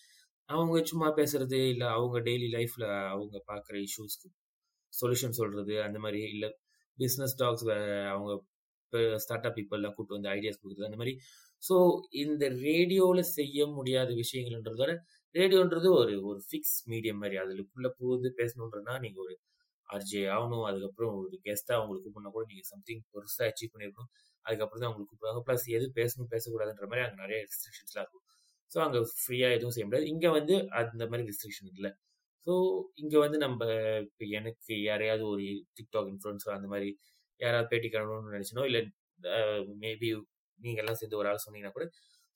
அவங்க 0.48 0.84
சும்மா 0.90 1.08
பேசுறது 1.16 1.58
இல்லை 1.72 1.86
அவங்க 1.96 2.18
டெய்லி 2.28 2.48
லைஃப்ல 2.56 2.84
அவங்க 3.14 3.36
பார்க்குற 3.50 3.74
இஷ்யூஸ்க்கு 3.86 4.28
சொல்யூஷன் 4.92 5.38
சொல்றது 5.40 5.74
அந்த 5.82 5.98
மாதிரி 5.98 6.20
இல்லை. 6.34 6.48
பிஸ்னஸ் 6.98 7.34
டாக்ஸ் 7.36 7.66
அவங்க 8.12 8.30
ஸ்டார்ட் 9.24 9.46
அப் 9.48 9.56
பீப்புள்லாம் 9.56 9.94
கூப்பிட்டு 9.96 10.16
வந்து 10.16 10.30
ஐடியாஸ் 10.36 10.60
கொடுக்குறது 10.60 10.88
அந்த 10.88 10.98
மாதிரி 11.00 11.14
ஸோ 11.62 11.76
இந்த 12.22 12.44
ரேடியோவில் 12.66 13.30
செய்ய 13.38 13.66
முடியாத 13.76 14.10
விஷயங்கள்ன்றதோட 14.22 14.92
ரேடியோன்றது 15.34 15.88
ஒரு 16.00 16.14
ஒரு 16.30 16.40
ஃபிக்ஸ் 16.48 16.78
மீடியம் 16.92 17.20
மாதிரி. 17.22 17.36
அதுக்குள்ள 17.42 17.88
போகுது 18.00 18.28
பேசணுன்றதுனா 18.40 18.94
நீங்கள் 19.04 19.24
ஒரு 19.24 19.34
ஆர்ஜே 19.88 20.22
ஆகணும். 20.36 20.64
அதுக்கப்புறம் 20.70 21.12
ஒரு 21.20 21.36
கெஸ்ட்டாக 21.46 21.78
அவங்களுக்கு 21.78 22.06
கூப்பிடணும் 22.06 22.34
கூட 22.36 22.44
நீங்கள் 22.52 22.68
சம்திங் 22.72 23.02
பெருசாக 23.14 23.48
அச்சீவ் 23.50 23.72
பண்ணியிருக்கணும் 23.74 24.10
அதுக்கப்புறம் 24.46 24.82
தான் 24.82 24.88
அவங்களுக்கு 24.90 25.12
கூப்பிடுவாங்க. 25.12 25.42
ப்ளஸ் 25.48 25.66
எது 25.76 25.86
பேசணும் 25.98 26.30
பேசக்கூடாதுன்ற 26.34 26.86
மாதிரி 26.90 27.04
அங்கே 27.06 27.18
நிறைய 27.24 27.38
ரெஸ்ட்ரிக்ஷன்ஸ்லாம் 27.46 28.04
இருக்கும். 28.04 28.24
ஸோ 28.70 28.78
அங்கே 28.86 29.00
ஃப்ரீயாக 29.22 29.56
எதுவும் 29.58 29.74
செய்ய 29.76 29.86
முடியாது. 29.88 30.08
இங்கே 30.14 30.30
வந்து 30.38 30.54
அந்த 30.80 31.04
மாதிரி 31.10 31.24
ரெஸ்ட்ரிக்ஷன் 31.30 31.70
இல்லை. 31.76 31.90
ஸோ 32.46 32.52
இங்கே 33.02 33.18
வந்து 33.24 33.38
நம்ம 33.44 33.60
இப்போ 34.06 34.24
எனக்கு 34.38 34.74
யாரையாவது 34.90 35.24
ஒரு 35.32 35.46
டிக்டாக் 35.78 36.10
இன்ஃப்ளூன்ஸோ 36.12 36.50
அந்த 36.56 36.68
மாதிரி 36.72 36.90
யாராவது 37.40 37.68
பேட்டி 37.72 37.88
காணணும்னு 37.88 38.34
நினச்சினோ 38.36 38.64
இல்லை 38.70 38.82
மேபி 39.84 40.10
நீங்கள் 40.64 40.82
எல்லாம் 40.84 40.98
சேர்ந்து 41.00 41.20
ஒரு 41.20 41.28
ஆள் 41.32 41.44
சொன்னீங்கன்னா 41.46 41.76
கூட 41.78 41.86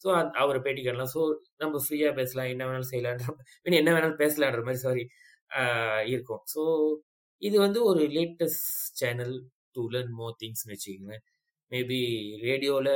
ஸோ 0.04 0.08
அவரை 0.42 0.58
பேட்டி 0.64 0.80
காணலாம் 0.86 1.12
ஸோ 1.14 1.20
நம்ம 1.62 1.80
ஃப்ரீயாக 1.84 2.12
பேசலாம். 2.20 2.48
என்ன 2.54 2.62
வேணாலும் 2.68 2.90
செய்யலான்ற 2.92 3.26
என்ன 3.80 3.90
வேணாலும் 3.96 4.20
பேசலான்ற 4.22 4.62
மாதிரி 4.68 4.80
சாரி 4.86 5.04
இருக்கும். 6.14 6.42
ஸோ 6.54 6.62
இது 7.42 7.56
வந்து 7.66 7.80
ஒரு 7.90 8.02
latest 8.16 8.66
channel 9.00 9.34
to 9.76 9.82
learn 9.94 10.12
more 10.20 10.36
திங்ஸ்னு 10.42 10.72
வச்சுக்கோங்களேன். 10.74 11.24
மேபி 11.72 12.00
ரேடியோவில் 12.46 12.92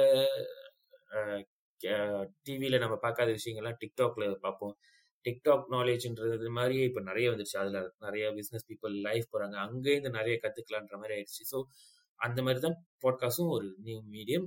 டிவியில் 2.46 2.82
நம்ம 2.84 2.96
பார்க்காத 3.04 3.28
விஷயங்கள்லாம் 3.38 3.78
டிக்டாக்ல 3.82 4.24
பார்ப்போம். 4.46 4.74
டிக்டாக் 5.24 5.66
நாலேஜ்ன்றது 5.74 6.48
மாதிரியே 6.58 6.84
இப்போ 6.88 7.00
நிறைய 7.10 7.26
வந்துருச்சு. 7.32 7.58
அதில் 7.62 7.80
நிறைய 8.06 8.24
பிஸ்னஸ் 8.38 8.66
பீப்புள் 8.70 8.94
லைஃப் 9.08 9.30
போகிறாங்க 9.32 9.56
அங்கேருந்து 9.66 10.10
நிறைய 10.18 10.34
கற்றுக்கலான்ற 10.44 10.96
மாதிரி 11.02 11.14
ஆயிடுச்சு. 11.16 11.44
ஸோ 11.52 11.58
அந்த 12.26 12.38
மாதிரி 12.42 12.60
தான் 12.66 12.78
பாட்காஸ்டும் 13.04 13.52
ஒரு 13.56 13.68
நியூ 13.86 13.98
மீடியம் 14.14 14.46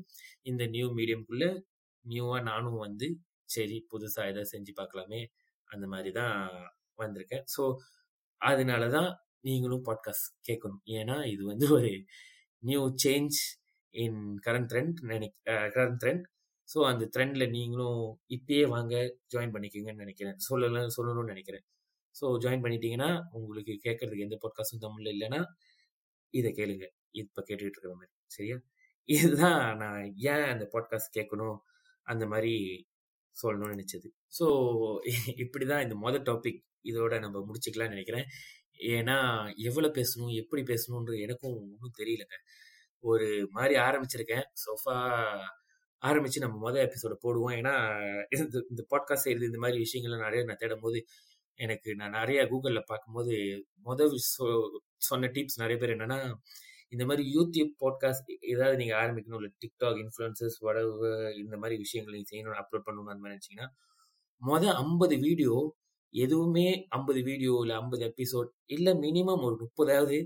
இந்த 0.50 0.64
நியூ 0.76 0.88
மீடியம்குள்ளே 1.00 1.50
நியூவாக 2.06 2.42
நானும் 2.42 2.80
வந்து 2.86 3.08
சரி 3.50 3.78
புதுசாக 3.92 4.32
எதாவது 4.32 4.52
செஞ்சு 4.54 4.72
பார்க்கலாமே 4.80 5.22
அந்த 5.68 5.86
மாதிரி 5.88 6.12
தான் 6.20 6.36
வந்திருக்கேன். 7.00 7.44
ஸோ 7.56 7.64
அதனால 8.42 8.84
தான் 8.90 9.10
நீங்களும் 9.48 9.86
பாட்காஸ்ட் 9.90 10.30
கேட்கணும். 10.50 10.82
ஏன்னா 11.00 11.16
இது 11.34 11.44
வந்து 11.52 11.66
ஒரு 11.78 11.92
new 12.64 12.82
change 13.04 13.40
in 13.96 14.22
current 14.46 14.70
trend 14.72 15.00
நினைக் 15.12 15.36
current 15.76 16.00
trend 16.04 16.26
so 16.70 16.80
அந்த 16.90 17.04
ட்ரெண்டில் 17.16 17.54
நீங்களும் 17.56 18.02
இப்பயே 18.36 18.66
வாங்க 18.74 18.94
ஜாயின் 19.34 19.54
பண்ணிக்கோங்கன்னு 19.56 20.04
நினைக்கிறேன். 20.06 20.38
சொல்லல 20.50 20.84
சொல்லணும்னு 20.98 21.34
நினைக்கிறேன். 21.34 21.66
ஸோ 22.16 22.26
ஜாயின் 22.44 22.64
பண்ணிட்டீங்கன்னா 22.66 23.10
உங்களுக்கு 23.40 23.74
கேட்கறதுக்கு 23.86 24.26
எந்த 24.28 24.38
பாட்காஸ்டும் 24.44 24.84
தமிழில் 24.86 25.14
இல்லைன்னா 25.16 25.42
இதை 26.34 26.52
கேளுங்க. 26.60 26.86
இப்போ 27.12 27.44
கேட்டுக்கிட்டு 27.48 27.78
இருக்கிற 27.78 27.96
மாதிரி. 27.96 28.14
சரியா? 28.28 28.58
இதுதான் 29.06 29.78
நான் 29.78 30.04
ஏன் 30.16 30.46
அந்த 30.46 30.70
பாட்காஸ்ட் 30.74 31.16
கேட்கணும்? 31.20 31.58
அந்த 32.04 32.26
மாதிரி 32.28 32.54
சொல்லணும்னு 33.36 33.76
நினைச்சது. 33.76 34.08
ஸோ 34.40 34.46
இப்படி 35.38 35.66
தான் 35.66 35.82
இந்த 35.82 35.96
மொதல் 35.96 36.28
டாபிக் 36.30 36.62
இதோட 36.84 37.20
நம்ம 37.20 37.38
முடிச்சுக்கலாம்னு 37.40 37.96
நினைக்கிறேன். 37.96 38.28
ஏன்னா 38.80 39.18
எவ்வளோ 39.56 39.88
பேசணும்? 39.88 40.34
எப்படி 40.34 40.62
பேசணுன்ற 40.64 41.20
எனக்கும் 41.22 41.56
ஒன்றும் 41.56 41.98
தெரியலங்க. 42.00 42.38
ஒரு 43.00 43.48
மாதிரி 43.52 43.76
ஆரம்பிச்சிருக்கேன். 43.80 44.46
சோஃபா 44.64 44.96
ஆரம்பிச்சு 46.02 46.40
நம்ம 46.40 46.72
மொதல் 46.72 46.86
எபிசோட 46.88 47.16
போடுவோம். 47.26 47.56
ஏன்னா 47.60 47.74
இந்த 48.32 48.58
இந்த 48.70 48.84
பாட்காஸ்ட் 48.90 49.26
செய்யறது 49.26 49.46
இந்த 49.46 49.58
மாதிரி 49.58 49.78
விஷயங்கள்லாம் 49.86 50.26
நிறைய 50.28 50.44
நான் 50.44 50.58
தேடும் 50.58 50.80
போது 50.80 51.00
எனக்கு 51.60 51.96
நான் 51.96 52.12
நிறைய 52.12 52.46
கூகுளில் 52.46 52.88
பார்க்கும்போது 52.88 53.34
மொதல் 53.86 54.16
சொன்ன 54.98 55.28
டிப்ஸ் 55.28 55.60
நிறைய 55.60 55.78
பேர் 55.80 55.96
என்னன்னா 55.98 56.20
இந்த 56.92 57.04
மாதிரி 57.06 57.24
யூடியூப் 57.36 57.72
பாட்காஸ்ட் 57.84 58.30
ஏதாவது 58.52 58.76
நீங்கள் 58.78 59.00
ஆரம்பிக்கணும். 59.02 59.40
இல்லை 59.42 59.52
டிக்டாக் 59.64 60.00
இன்ஃப்ளூன்சஸ் 60.04 60.58
வடவு 60.68 61.10
இந்த 61.44 61.56
மாதிரி 61.58 61.76
விஷயங்கள் 61.78 62.16
நீங்கள் 62.16 62.32
செய்யணும் 62.32 62.60
அப்லோட் 62.62 62.88
பண்ணணும் 62.88 63.12
அந்த 63.14 63.24
மாதிரி 63.24 63.36
நினச்சிங்கன்னா 63.36 63.70
மொதல் 64.42 64.76
ஐம்பது 64.84 65.16
வீடியோ 65.18 65.56
எதுவுமே 66.14 66.68
ஐம்பது 66.90 67.20
வீடியோ 67.24 67.54
இல்லை 67.62 67.76
ஐம்பது 67.76 68.04
எபிசோட் 68.12 68.50
இல்லை 68.66 68.94
மினிமம் 69.06 69.44
ஒரு 69.48 69.56
முப்பதாவது 69.64 70.18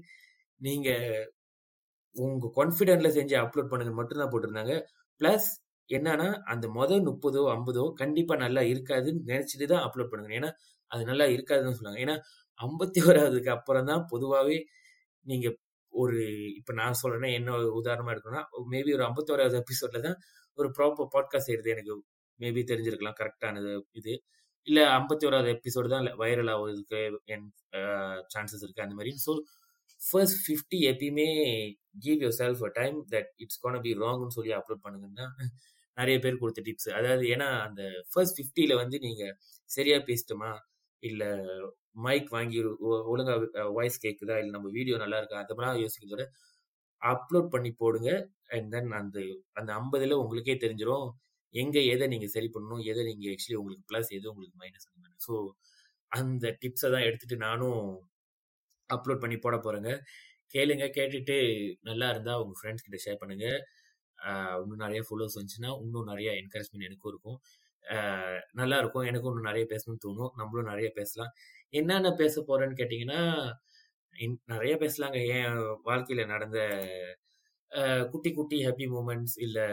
நீங்கள் 0.62 1.26
உங்கள் 2.16 2.54
கான்ஃபிடென்ட்ல 2.60 3.10
செஞ்சு 3.18 3.36
அப்லோட் 3.44 3.72
பண்ணுங்க 3.72 3.94
மட்டும்தான் 3.94 4.32
போட்டிருந்தாங்க. 4.34 4.76
ப்ளஸ் 5.22 5.50
என்னன்னா 5.90 6.28
அந்த 6.44 6.66
மொதல் 6.68 7.04
முப்பதோ 7.10 7.42
ஐம்பதோ 7.56 7.84
கண்டிப்பாக 7.94 8.40
நல்லா 8.44 8.62
இருக்காதுன்னு 8.62 9.22
நினச்சிட்டு 9.32 9.66
தான் 9.74 9.84
அப்லோட் 9.88 10.12
பண்ணுங்க 10.12 10.36
ஏன்னா 10.40 10.52
அது 10.92 11.04
நல்லா 11.06 11.26
இருக்காதுன்னு 11.26 11.78
சொல்லுவாங்க. 11.78 12.02
ஏன்னா 12.06 12.16
ஐம்பத்தி 12.60 13.00
ஓராவதுக்கு 13.08 13.52
அப்புறம் 13.58 13.90
தான் 13.92 14.04
பொதுவாகவே 14.12 14.58
நீங்கள் 15.26 15.56
ஒரு 15.96 16.20
இப்போ 16.60 16.74
நான் 16.74 17.00
சொல்றேன்னா 17.02 17.30
என்ன 17.32 17.50
உதாரணமா 17.80 18.14
எடுக்கணும்னா 18.14 18.44
மேபி 18.72 18.92
ஒரு 18.94 19.04
ஐம்பத்தோராவது 19.06 19.58
எபிசோட்ல 19.62 20.02
தான் 20.02 20.18
ஒரு 20.58 20.70
ப்ராப்பர் 20.78 21.12
பாட்காஸ்ட் 21.16 21.48
செய்யறது 21.48 21.74
எனக்கு 21.76 21.96
மேபி 22.40 22.62
தெரிஞ்சிருக்கலாம் 22.64 23.20
கரெக்டானது 23.20 23.72
இது. 23.94 24.14
இல்லை 24.68 24.84
ஐம்பத்தி 24.96 25.26
ஓராவது 25.28 25.50
எபிசோடு 25.56 25.88
தான் 25.90 26.08
வைரல் 26.22 26.52
ஆகுறதுக்கு 26.54 27.00
என் 27.26 27.46
சான்சஸ் 28.34 28.64
இருக்கு 28.64 28.86
அந்த 28.86 28.96
மாதிரி. 28.96 29.12
ஸோ 29.26 29.32
ஃபர்ஸ்ட் 30.02 30.40
ஃபிஃப்டி 30.46 30.80
எப்பயுமே 30.90 31.28
give 32.00 32.24
yourself 32.40 32.64
a 32.64 32.72
time 32.76 32.98
that 33.14 33.30
it's 33.38 33.62
gonna 33.62 33.80
be 33.82 33.94
ராங்னு 34.02 34.36
சொல்லி 34.38 34.54
அப்லோட் 34.58 34.84
பண்ணுங்கன்னா 34.86 35.28
நிறைய 35.98 36.18
பேர் 36.20 36.40
கொடுத்த 36.40 36.62
டிப்ஸ் 36.62 36.90
அதாவது 36.92 37.26
ஏன்னா 37.34 37.48
அந்த 37.68 37.82
ஃபர்ஸ்ட் 38.12 38.38
ஃபிஃப்டியில் 38.38 38.74
வந்து 38.76 38.98
நீங்கள் 39.00 39.36
சரியா 39.70 39.98
பேசிட்டோமா 40.08 40.52
இல்லை 41.04 41.30
மைக் 41.96 42.30
வாங்கி 42.36 42.58
ஒழுங்கா 43.12 43.36
வாய்ஸ் 43.78 43.98
கேட்குதா 44.06 44.36
இல்லை 44.42 44.52
நம்ம 44.58 44.70
வீடியோ 44.78 44.96
நல்லா 45.04 45.20
இருக்கா? 45.22 45.42
அந்த 45.44 45.54
மாதிரி 45.60 45.84
யோசிக்கிறதோட 45.86 46.26
அப்லோட் 47.02 47.50
பண்ணி 47.56 47.72
போடுங்க. 47.82 48.10
அண்ட் 48.56 48.70
தென் 48.76 48.92
அந்த 49.02 49.20
அந்த 49.60 49.70
ஐம்பதுல 49.80 50.18
உங்களுக்கே 50.24 50.56
தெரிஞ்சிடும் 50.64 51.08
எங்க 51.56 51.78
எதை 51.94 52.06
நீங்க 52.14 52.28
சரி 52.36 52.50
பண்ணணும்? 52.56 52.82
எதை 52.92 53.02
நீங்க 53.10 53.26
ஆக்சுவலி 53.34 53.60
உங்களுக்கு 53.62 53.88
ப்ளஸ் 53.92 54.10
எது 54.18 54.28
உங்களுக்கு 54.34 54.58
மைனஸ் 54.64 54.88
அந்த 54.90 55.00
மாதிரி. 55.04 55.18
ஸோ 55.28 55.36
அந்த 56.12 56.46
டிப்ஸை 56.62 56.90
தான் 56.96 57.06
எடுத்துட்டு 57.10 57.38
நானும் 57.48 57.82
அப்லோட் 58.90 59.24
பண்ணி 59.24 59.38
போட 59.46 59.56
போறேங்க. 59.66 59.92
கேளுங்க 60.54 60.86
கேட்டுட்டு 60.98 61.36
நல்லா 61.90 62.08
இருந்தா 62.14 62.34
உங்க 62.44 62.56
ஃப்ரெண்ட்ஸ் 62.60 62.86
கிட்ட 62.86 62.98
ஷேர் 63.06 63.22
பண்ணுங்க. 63.22 63.48
இன்னும் 64.62 64.84
நிறைய 64.86 65.02
ஃபாலோஸ் 65.08 65.38
வந்துச்சுன்னா 65.40 65.72
இன்னும் 65.84 66.10
நிறைய 66.12 66.30
என்கரேஜ்மெண்ட் 66.42 66.88
எனக்கும் 66.90 67.12
இருக்கும். 67.14 67.38
நல்லா 68.62 68.78
இருக்கும். 68.82 69.06
எனக்கும் 69.10 69.32
இன்னும் 69.34 69.50
நிறைய 69.52 69.66
பேசணும்னு 69.74 70.04
தோணும். 70.06 70.32
நம்மளும் 70.40 70.70
நிறைய 70.72 70.88
பேசலாம். 71.00 71.32
என்னென்ன 71.74 72.10
பேச 72.22 72.44
போறேன்னு 72.48 72.80
கேட்டிங்கன்னா 72.80 73.22
நிறைய 74.52 74.74
பேசலாங்க. 74.84 75.18
என் 75.38 75.58
வாழ்க்கையில் 75.90 76.32
நடந்த 76.34 76.58
குட்டி 78.12 78.30
குட்டி 78.34 78.58
ஹாப்பி 78.66 78.86
மூமெண்ட்ஸ் 78.94 79.36
இல்லை 79.46 79.66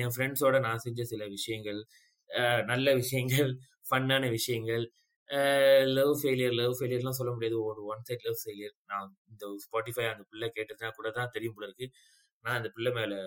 என் 0.00 0.12
ஃப்ரெண்ட்ஸோட 0.14 0.56
நான் 0.66 0.82
செஞ்ச 0.84 1.04
சில 1.12 1.22
விஷயங்கள் 1.36 1.80
நல்ல 2.70 2.88
விஷயங்கள் 3.02 3.50
ஃபன்னான 3.88 4.24
விஷயங்கள் 4.36 4.84
லவ் 5.98 6.14
ஃபெயிலியர் 6.20 6.54
லவ் 6.60 6.76
ஃபெயிலியர்லாம் 6.78 7.18
சொல்ல 7.18 7.32
முடியாது. 7.34 7.56
ஒரு 7.70 7.80
ஒன் 7.92 8.04
சைட் 8.08 8.24
லவ் 8.28 8.40
ஃபெயிலியர் 8.42 8.74
நான் 8.92 9.10
இந்த 9.30 9.44
ஸ்பாட்டிஃபை 9.64 10.06
அந்த 10.12 10.24
பிள்ளை 10.30 10.48
கேட்டதுனா 10.56 10.90
கூட 10.98 11.10
தான் 11.18 11.32
தெரியும் 11.36 11.56
போல 11.56 11.66
இருக்கு. 11.68 11.86
நான் 12.44 12.58
அந்த 12.58 12.68
பிள்ளை 12.76 12.90
மேலே 12.98 13.18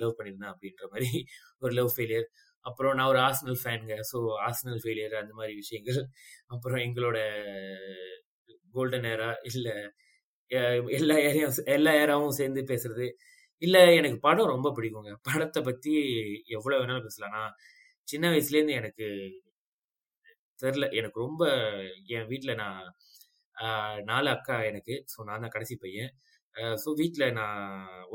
லவ் 0.00 0.16
பண்ணியிருந்தேன் 0.18 0.52
அப்படின்ற 0.54 0.84
மாதிரி 0.92 1.10
ஒரு 1.62 1.72
லவ் 1.78 1.92
ஃபெயிலியர் 1.96 2.26
அப்புறம் 2.66 2.94
நான் 2.98 3.10
ஒரு 3.12 3.20
ஆர்சனல் 3.26 3.60
ஃபேனுங்க 3.62 3.96
ஸோ 4.10 4.18
ஆர்சனல் 4.46 4.80
ஃபெயிலியர் 4.82 5.14
அந்த 5.22 5.34
மாதிரி 5.38 5.54
விஷயங்கள். 5.62 6.00
அப்புறம் 6.54 6.82
எங்களோட 6.86 7.18
கோல்டன் 8.74 9.08
ஏரா 9.12 9.30
இல்லை 9.50 9.74
எல்லா 10.98 11.16
ஏரியாவும் 11.28 11.68
எல்லா 11.76 11.92
ஏராவும் 12.02 12.38
சேர்ந்து 12.40 12.62
பேசுறது. 12.72 13.06
இல்லை 13.62 13.82
எனக்கு 14.00 14.18
படம் 14.28 14.52
ரொம்ப 14.54 14.68
பிடிக்குங்க. 14.76 15.12
படத்தை 15.28 15.60
பற்றி 15.68 15.92
எவ்வளோ 16.58 16.78
வேணாலும் 16.80 17.06
பேசலாம். 17.08 17.34
நான் 17.38 17.54
சின்ன 18.08 18.26
வயசுலேருந்து 18.34 18.78
எனக்கு 18.80 19.06
தெரில. 20.58 20.86
எனக்கு 21.00 21.18
ரொம்ப 21.20 21.42
என் 22.16 22.28
வீட்டில் 22.32 22.60
நான் 22.62 22.80
நாலு 24.10 24.28
அக்கா 24.36 24.56
எனக்கு. 24.70 24.94
ஸோ 25.12 25.18
நான் 25.28 25.42
தான் 25.44 25.54
கடைசி 25.56 25.74
பையன். 25.84 26.10
ஸோ 26.84 26.88
வீட்டில் 27.00 27.34
நான் 27.40 27.60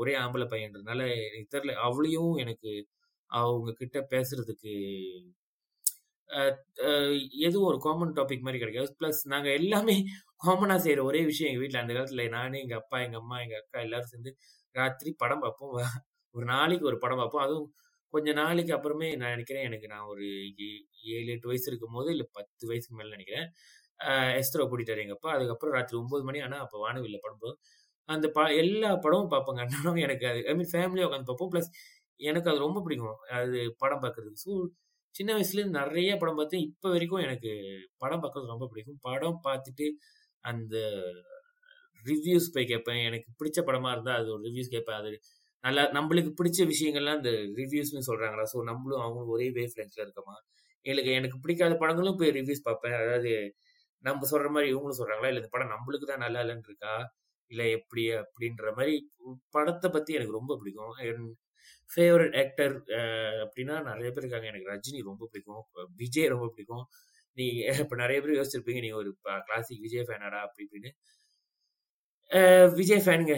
ஒரே 0.00 0.14
ஆம்பளை 0.22 0.46
பையன்றதுனால 0.52 1.00
எனக்கு 1.28 1.54
தெரில. 1.56 1.74
அவளையும் 1.88 2.32
எனக்கு 2.44 2.70
அவங்க 3.30 3.70
கிட்ட 3.80 3.98
பேசுறதுக்கு 4.12 4.72
எதுவும் 7.46 7.68
ஒரு 7.70 7.78
காமன் 7.86 8.14
டாபிக் 8.18 8.44
மாதிரி 8.46 8.60
கிடைக்காது. 8.62 8.88
ப்ளஸ் 9.00 9.20
நாங்கள் 9.32 9.56
எல்லாமே 9.60 9.96
காமனாக 10.44 10.80
செய்கிற 10.84 11.02
ஒரே 11.10 11.20
விஷயம் 11.30 11.50
எங்கள் 11.50 11.62
வீட்டில் 11.64 11.82
அந்த 11.82 11.92
காலத்தில் 11.96 12.32
நானே 12.36 12.58
எங்கள் 12.64 12.80
அப்பா 12.82 12.98
எங்கள் 13.06 13.20
அம்மா 13.22 13.36
எங்கள் 13.44 13.60
அக்கா 13.62 13.78
எல்லாரும் 13.86 14.10
சேர்ந்து 14.12 14.32
ராத்திரி 14.74 15.10
படம் 15.22 15.42
பார்ப்போம். 15.44 15.74
ஒரு 16.34 16.46
நாளைக்கு 16.54 16.88
ஒரு 16.90 16.98
படம் 17.04 17.20
பார்ப்போம். 17.22 17.44
அதுவும் 17.46 17.68
கொஞ்ச 18.14 18.32
நாளைக்கு 18.40 18.72
அப்புறமே 18.76 19.08
நான் 19.20 19.34
நினைக்கிறேன் 19.36 19.66
எனக்கு 19.68 19.86
நான் 19.94 20.08
ஒரு 20.12 20.24
ஏழு 21.16 21.28
எட்டு 21.34 21.50
வயசு 21.50 21.66
இருக்கும் 21.70 21.96
போது 21.98 22.08
இல்லை 22.14 22.26
பத்து 22.38 22.64
வயசுக்கு 22.70 22.98
மேலே 23.00 23.14
நினைக்கிறேன். 23.16 23.48
எஸ்தரோ 24.40 24.64
கூட்டிட்டாரு 24.70 25.02
எங்கள் 25.04 25.18
அப்பா. 25.18 25.30
அதுக்கப்புறம் 25.36 25.74
ராத்திரி 25.76 25.98
ஒன்பது 26.02 26.24
மணி 26.28 26.40
ஆனால் 26.46 26.62
அப்போ 26.64 26.78
வானவில்லை 26.86 27.20
படம் 27.24 27.42
போதும் 27.44 27.60
அந்த 28.08 28.26
ப 28.36 28.40
எல்லா 28.62 28.90
படமும் 29.04 29.32
பார்ப்பாங்க. 29.34 29.60
அண்ணனும் 29.64 30.00
எனக்கு 30.06 30.24
அது 30.30 30.40
ஐ 30.50 30.54
மீன் 30.58 30.70
ஃபேமிலியாக 30.74 31.08
உட்காந்து 31.08 31.28
பார்ப்போம். 31.30 31.50
ப்ளஸ் 31.54 31.70
எனக்கு 32.20 32.50
அது 32.50 32.58
ரொம்ப 32.66 32.80
பிடிக்கும். 32.86 33.18
அது 33.38 33.58
படம் 33.82 34.02
பார்க்கறது 34.04 34.36
ஸோ 34.44 34.52
சின்ன 35.14 35.30
வயசுலேருந்து 35.36 35.80
நிறைய 35.82 36.10
படம் 36.22 36.38
பார்த்து 36.40 36.56
இப்போ 36.68 36.88
வரைக்கும் 36.94 37.24
எனக்கு 37.26 37.50
படம் 38.04 38.22
பார்க்கறது 38.24 38.52
ரொம்ப 38.54 38.66
பிடிக்கும். 38.72 38.98
படம் 39.08 39.40
பார்த்துட்டு 39.46 39.86
அந்த 40.44 40.76
ரிவ்யூஸ் 42.04 42.52
போய் 42.54 42.70
கேட்பேன். 42.72 43.00
எனக்கு 43.08 43.28
பிடிச்ச 43.40 43.60
படமா 43.68 43.90
இருந்தால் 43.94 44.18
அது 44.20 44.28
ஒரு 44.34 44.42
ரிவ்யூஸ் 44.48 44.74
கேட்பேன். 44.74 44.98
அது 45.02 45.12
நல்லா 45.64 45.84
நம்மளுக்கு 45.96 46.32
பிடிச்ச 46.40 46.60
விஷயங்கள்லாம் 46.72 47.18
அந்த 47.20 47.30
ரிவ்யூஸ்னு 47.60 48.02
சொல்கிறாங்களா 48.10 48.44
ஸோ 48.52 48.58
நம்மளும் 48.70 49.02
அவங்களும் 49.04 49.32
ஒரே 49.36 49.46
வேவ் 49.56 49.78
லென்த்ல 49.80 50.04
இருக்கமா? 50.06 50.36
எனக்கு 50.86 51.10
எனக்கு 51.20 51.38
பிடிக்காத 51.44 51.74
படங்களும் 51.82 52.18
போய் 52.20 52.34
ரிவ்யூஸ் 52.38 52.66
பார்ப்பேன். 52.68 52.96
அதாவது 53.02 53.32
நம்ம 54.04 54.26
சொல்கிற 54.32 54.48
மாதிரி 54.54 54.68
இவங்களும் 54.72 54.98
சொல்கிறாங்களா 55.00 55.30
இல்லை 55.30 55.42
இந்த 55.42 55.52
படம் 55.54 55.72
நம்மளுக்கு 55.74 56.06
தான் 56.12 56.24
நல்லா 56.26 56.40
இல்லைன்னு 56.44 56.68
இருக்கா? 56.70 56.94
இல்லை 57.50 57.66
எப்படி 57.78 58.04
அப்படின்ற 58.22 58.68
மாதிரி 58.78 58.94
படத்தை 59.56 59.88
பற்றி 59.96 60.12
எனக்கு 60.18 60.38
ரொம்ப 60.38 60.52
பிடிக்கும். 60.60 60.94
என் 61.08 61.26
ஃபேவரட் 61.90 62.36
ஆக்டர் 62.42 62.74
அப்படின்னா 63.44 63.74
நிறைய 63.90 64.08
பேர் 64.14 64.24
இருக்காங்க. 64.24 64.48
எனக்கு 64.52 64.70
ரஜினி 64.74 65.00
ரொம்ப 65.10 65.22
பிடிக்கும். 65.32 65.62
விஜய் 66.02 66.32
ரொம்ப 66.34 66.46
பிடிக்கும். 66.52 66.84
நீ 67.38 67.46
இப்போ 67.82 67.96
நிறைய 68.02 68.18
பேர் 68.24 68.38
யோசிச்சிருப்பீங்க 68.38 68.80
நீ 68.86 68.90
ஒரு 69.00 69.10
கிளாசிக் 69.48 69.82
விஜய் 69.86 70.06
ஃபேனாடா 70.08 70.38
அப்படி 70.46 70.64
இப்படின்னு. 70.66 70.90
விஜய் 72.80 73.02
ஃபேனுங்க 73.04 73.34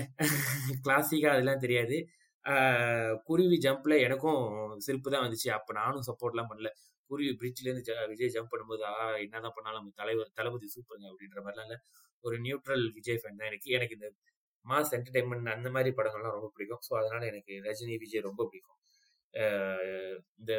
கிளாசிக்காக 0.87 1.35
அதெல்லாம் 1.37 1.65
தெரியாது. 1.65 1.97
குருவி 3.29 3.57
ஜம்ப்ல 3.65 3.95
எனக்கும் 4.07 4.43
சிரிப்பு 4.87 5.09
தான் 5.15 5.25
வந்துச்சு. 5.27 5.49
அப்போ 5.57 5.73
நானும் 5.81 6.07
சப்போர்ட்லாம் 6.09 6.51
பண்ணல. 6.53 6.71
குருவி 7.11 7.33
பிரிட்ஜ்லேருந்து 7.41 7.95
விஜய் 8.13 8.33
ஜம்ப் 8.37 8.53
பண்ணும்போது 8.53 8.83
ஆ 8.93 8.95
என்னதான் 9.25 9.55
பண்ணாலும் 9.57 9.89
தலைவர் 10.01 10.31
தளபதி 10.39 10.67
சூப்பருங்க 10.75 11.07
அப்படின்ற 11.13 11.39
மாதிரிலாம் 11.45 11.69
இல்லை. 11.69 11.79
ஒரு 12.25 12.37
நியூட்ரல் 12.47 12.85
விஜய் 12.99 13.21
ஃபேன் 13.23 13.39
தான் 13.41 13.51
எனக்கு. 13.51 13.69
எனக்கு 13.79 13.97
இந்த 13.99 14.09
மாஸ் 14.71 14.93
என்டர்டைன்மெண்ட் 14.99 15.55
அந்த 15.57 15.69
மாதிரி 15.77 15.91
படங்கள்லாம் 15.99 16.37
ரொம்ப 16.39 16.51
பிடிக்கும். 16.57 16.83
ஸோ 16.89 16.93
அதனால 17.01 17.23
எனக்கு 17.33 17.55
ரஜினி 17.69 17.97
விஜய் 18.05 18.27
ரொம்ப 18.29 18.43
பிடிக்கும். 18.51 18.79
இந்த 20.41 20.53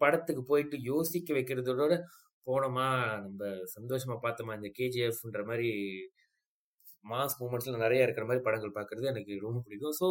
படத்துக்கு 0.00 0.42
போயிட்டு 0.50 0.76
யோசிக்க 0.92 1.28
வைக்கிறதோட 1.38 1.94
போனோமா 2.46 2.86
நம்ம 3.26 3.44
சந்தோஷமா 3.76 4.16
பார்த்தோமா 4.24 4.52
இந்த 4.58 4.68
கேஜிஎஃப்ன்ற 4.78 5.42
மாதிரி 5.50 5.70
மாஸ் 7.12 7.36
மூமெண்ட்ஸ்ல 7.40 7.78
நிறைய 7.84 8.06
இருக்கிற 8.06 8.24
மாதிரி 8.28 8.42
படங்கள் 8.46 8.76
பார்க்கறது 8.78 9.06
எனக்கு 9.12 9.32
ரொம்ப 9.46 9.58
பிடிக்கும். 9.66 9.96
ஸோ 10.00 10.06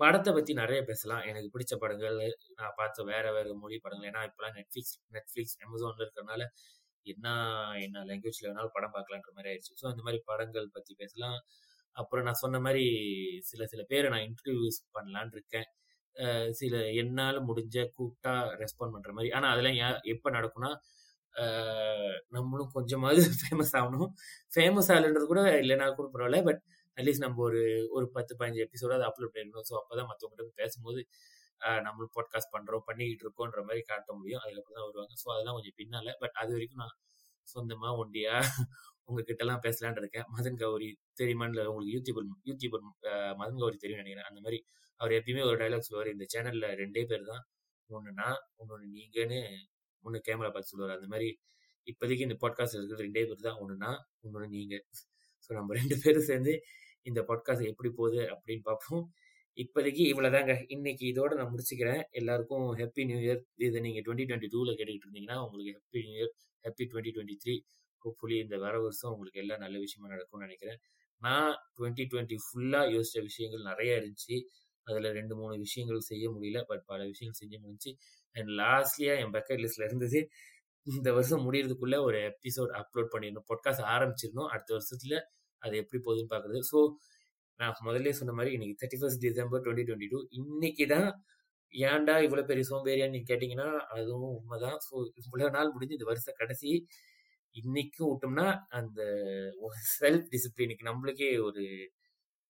படத்தை 0.00 0.30
பத்தி 0.36 0.52
நிறைய 0.62 0.80
பேசலாம். 0.90 1.22
எனக்கு 1.30 1.48
பிடிச்ச 1.54 1.74
படங்கள் 1.84 2.18
நான் 2.60 2.76
பார்த்த 2.80 3.04
வேற 3.12 3.24
வேற 3.36 3.54
மொழி 3.62 3.76
படங்கள். 3.84 4.08
ஏன்னா 4.10 4.22
இப்பெல்லாம் 4.28 4.56
நெட்ஃபிளிக்ஸ் 4.58 4.94
நெட்ஃபிளிக்ஸ் 5.16 5.56
அமேசான்ல 5.66 6.04
இருக்கிறனால 6.06 6.42
என்ன 7.06 7.26
என்ன 7.86 8.04
லாங்குவேஜ்ல 8.10 8.46
வேணாலும் 8.48 8.74
படம் 8.76 8.94
பார்க்கலான்ற 8.96 9.30
மாதிரி 9.36 9.50
ஆயிடுச்சு. 9.52 9.72
ஸோ 9.80 9.86
அந்த 9.92 10.02
மாதிரி 10.06 10.20
படங்கள் 10.30 10.68
பத்தி 10.76 10.92
பேசலாம். 11.02 11.38
அப்புறம் 11.98 12.26
நான் 12.26 12.42
சொன்ன 12.42 12.60
மாதிரி 12.60 12.84
சில 13.44 13.62
சில 13.66 13.82
பேரை 13.90 14.08
நான் 14.14 14.26
இன்டர்வியூஸ் 14.28 14.78
பண்ணலான்னு 14.96 15.34
இருக்கேன். 15.36 15.68
சில 16.60 16.74
என்னால் 17.02 17.38
முடிஞ்ச 17.48 17.76
கூப்பிட்டா 17.96 18.32
ரெஸ்பாண்ட் 18.62 18.94
பண்ணுற 18.94 19.12
மாதிரி 19.16 19.30
ஆனால் 19.36 19.52
அதெல்லாம் 19.54 19.78
யா- 19.80 20.00
நடக்கும்னா 20.38 20.72
நம்மளும் 22.36 22.70
கொஞ்சமாவது 22.76 23.20
ஃபேமஸ் 23.40 23.72
ஆகணும். 23.80 24.10
ஃபேமஸ் 24.54 24.90
ஆகலன்றது 24.92 25.26
கூட 25.32 25.42
இல்லைனா 25.62 25.86
கூட 25.98 26.06
பரவாயில்ல. 26.14 26.40
பட் 26.48 26.60
அட்லீஸ்ட் 26.96 27.24
நம்ம 27.24 27.42
ஒரு 27.48 27.60
ஒரு 27.96 28.06
பத்து 28.16 28.32
பதினஞ்சு 28.38 28.62
எபிசோட 28.66 28.92
அதை 28.98 29.06
அப்லோட் 29.10 29.34
பண்ணிடணும் 29.34 29.66
ஸோ 29.70 29.74
அப்போ 29.80 29.94
தான் 30.00 30.08
மற்றவங்ககிட்ட 30.10 30.60
பேசும்போது 30.62 31.00
நம்மளும் 31.86 32.12
பாட்காஸ்ட் 32.16 32.52
பண்ணுறோம் 32.56 32.84
பண்ணிக்கிட்டு 32.88 33.24
இருக்கோன்ற 33.26 33.60
மாதிரி 33.68 33.82
காட்ட 33.90 34.10
முடியும். 34.18 34.42
அதுக்கப்புறம் 34.44 34.78
தான் 34.78 34.88
வருவாங்க. 34.88 35.14
ஸோ 35.22 35.28
அதெல்லாம் 35.34 35.56
கொஞ்சம் 35.58 35.78
பின்னால. 35.80 36.08
பட் 36.22 36.36
அது 36.42 36.52
வரைக்கும் 36.56 36.82
நான் 36.82 36.96
சொந்தமா 37.54 37.90
ஒண்டியா 38.02 38.34
உங்ககிட்ட 39.08 39.42
எல்லாம் 39.44 39.62
பேசலான் 39.66 40.00
இருக்கேன். 40.02 40.26
மதன் 40.36 40.58
கௌரி 40.62 40.88
தெரியுமான்னு 41.20 41.66
உங்களுக்கு 41.70 41.94
யூடியூபர் 41.96 42.26
யூடியூபர் 42.48 42.82
மதன் 43.40 43.60
கௌரி 43.62 43.76
தெரியும் 43.84 44.00
நினைக்கிறேன். 44.02 44.28
அந்த 44.30 44.40
மாதிரி 44.44 44.58
அவர் 45.00 45.12
எப்பயுமே 45.18 45.42
ஒரு 45.48 45.56
டைலாக் 45.62 45.86
சொல்லுவார். 45.88 46.10
இந்த 46.14 46.24
சேனல்ல 46.34 46.68
ரெண்டே 46.82 47.02
பேர் 47.10 47.24
தான். 47.32 47.44
ஒன்று 47.90 48.10
நான் 48.20 48.40
இன்னொன்று 48.60 48.86
நீங்கன்னு 48.96 49.38
ஒன்று 50.04 50.18
கேமரா 50.28 50.50
பார்த்து 50.54 50.72
சொல்லுவார். 50.72 50.96
அந்த 50.98 51.08
மாதிரி 51.12 51.28
இப்போதைக்கு 51.86 52.26
இந்த 52.28 52.36
பாட்காஸ்ட் 52.42 52.76
இருக்கிறது 52.78 53.06
ரெண்டே 53.06 53.22
பேர் 53.28 53.46
தான். 53.48 53.58
ஒன்று 53.62 53.76
நான் 53.84 54.00
இன்னொன்று 54.24 54.48
நீங்க. 54.56 54.76
ஸோ 55.44 55.50
நம்ம 55.58 55.74
ரெண்டு 55.80 55.96
பேரும் 56.02 56.28
சேர்ந்து 56.30 56.54
இந்த 57.10 57.20
பாட்காஸ்ட் 57.28 57.70
எப்படி 57.72 57.90
போகுது 58.00 58.20
அப்படின்னு 58.34 58.64
பார்ப்போம். 58.70 59.04
இப்போதைக்கு 59.62 60.02
இவ்வளோதாங்க 60.10 60.52
இன்னைக்கு 60.68 61.04
இதோட 61.12 61.32
நான் 61.38 61.50
முடிச்சுக்கிறேன். 61.52 62.02
எல்லாருக்கும் 62.10 62.66
ஹாப்பி 62.80 63.02
நியூ 63.08 63.18
இயர் 63.24 63.40
இதை 63.66 63.78
நீங்கள் 63.86 64.04
டுவெண்ட்டி 64.06 64.26
டுவெண்ட்டி 64.28 64.50
டூவில் 64.52 64.76
கேட்டுக்கிட்டு 64.78 65.06
இருந்தீங்கன்னா 65.06 65.38
உங்களுக்கு 65.44 65.72
happy 65.78 66.00
new 66.04 66.14
year 66.18 66.32
happy 66.64 66.84
twenty 66.92 67.12
twenty 67.16 67.36
three 67.42 67.54
hopefully 68.02 68.36
இந்த 68.44 68.56
வர 68.64 68.74
வருஷம் 68.80 69.12
உங்களுக்கு 69.14 69.40
எல்லாம் 69.42 69.62
நல்ல 69.64 69.76
விஷயமா 69.84 70.12
நடக்கும்னு 70.14 70.46
நினைக்கிறேன். 70.46 70.78
நான் 71.22 71.52
டுவெண்ட்டி 71.78 72.04
டுவெண்ட்டி 72.12 72.36
ஃபுல்லாக 72.44 72.92
யோசித்த 72.94 73.22
விஷயங்கள் 73.22 73.68
நிறைய 73.70 73.98
இருந்துச்சு. 74.00 74.36
அதில் 74.86 75.08
ரெண்டு 75.18 75.34
மூணு 75.40 75.54
விஷயங்கள் 75.58 76.06
செய்ய 76.10 76.26
முடியல. 76.34 76.58
பட் 76.70 76.84
பல 76.92 77.00
விஷயங்கள் 77.12 77.40
செஞ்சு 77.42 77.58
முடிஞ்சு 77.64 77.90
அண்ட் 78.36 78.50
லாஸ்ட்லியாக 78.62 79.22
என் 79.24 79.34
பக்கெட் 79.36 79.62
லிஸ்ட்ல 79.64 79.88
இருந்தது 79.90 80.20
இந்த 80.86 81.08
வருஷம் 81.12 81.44
முடியறதுக்குள்ள 81.46 81.96
ஒரு 82.08 82.18
எபிசோட் 82.30 82.72
அப்லோட் 82.80 83.12
பண்ணிடணும். 83.14 83.46
பொட்காஸ்ட் 83.50 83.88
ஆரம்பிச்சிடணும். 83.94 84.48
அடுத்த 84.52 84.70
வருஷத்துல 84.78 85.16
அது 85.62 85.76
எப்படி 85.82 85.98
போகுதுன்னு 86.06 86.32
பார்க்குறது. 86.34 86.60
ஸோ 86.70 86.78
நான் 87.60 87.86
முதல்ல 87.86 88.10
சொன்ன 88.18 88.34
மாதிரி 88.38 88.52
இன்னைக்கு 88.56 88.76
thirty 88.80 88.98
first 89.00 89.22
December 89.26 89.62
twenty 89.64 89.84
twenty 89.88 90.08
two 90.12 90.18
இன்னைக்கு 90.40 90.84
தான் 90.94 91.08
ஏன்டா 91.74 92.14
இவ்வளோ 92.26 92.42
பெரிய 92.50 92.64
சோம்பேறியான்னு 92.70 93.14
நீங்க 93.14 93.28
கேட்டீங்கன்னா 93.30 93.68
அதுவும் 93.96 94.34
உண்மைதான். 94.38 94.78
ஸோ 94.86 94.94
இவ்வளோ 95.22 95.48
நாள் 95.56 95.72
முடிஞ்சு 95.74 95.96
இந்த 95.98 96.06
வருஷம் 96.10 96.38
கடைசி 96.40 96.70
இன்னைக்கும் 97.56 98.10
விட்டோம்னா 98.10 98.46
அந்த 98.78 99.00
செல்ஃப் 99.98 100.28
டிசிப்ளினுக்கு 100.34 100.88
நம்மளுக்கே 100.90 101.30
ஒரு 101.48 101.62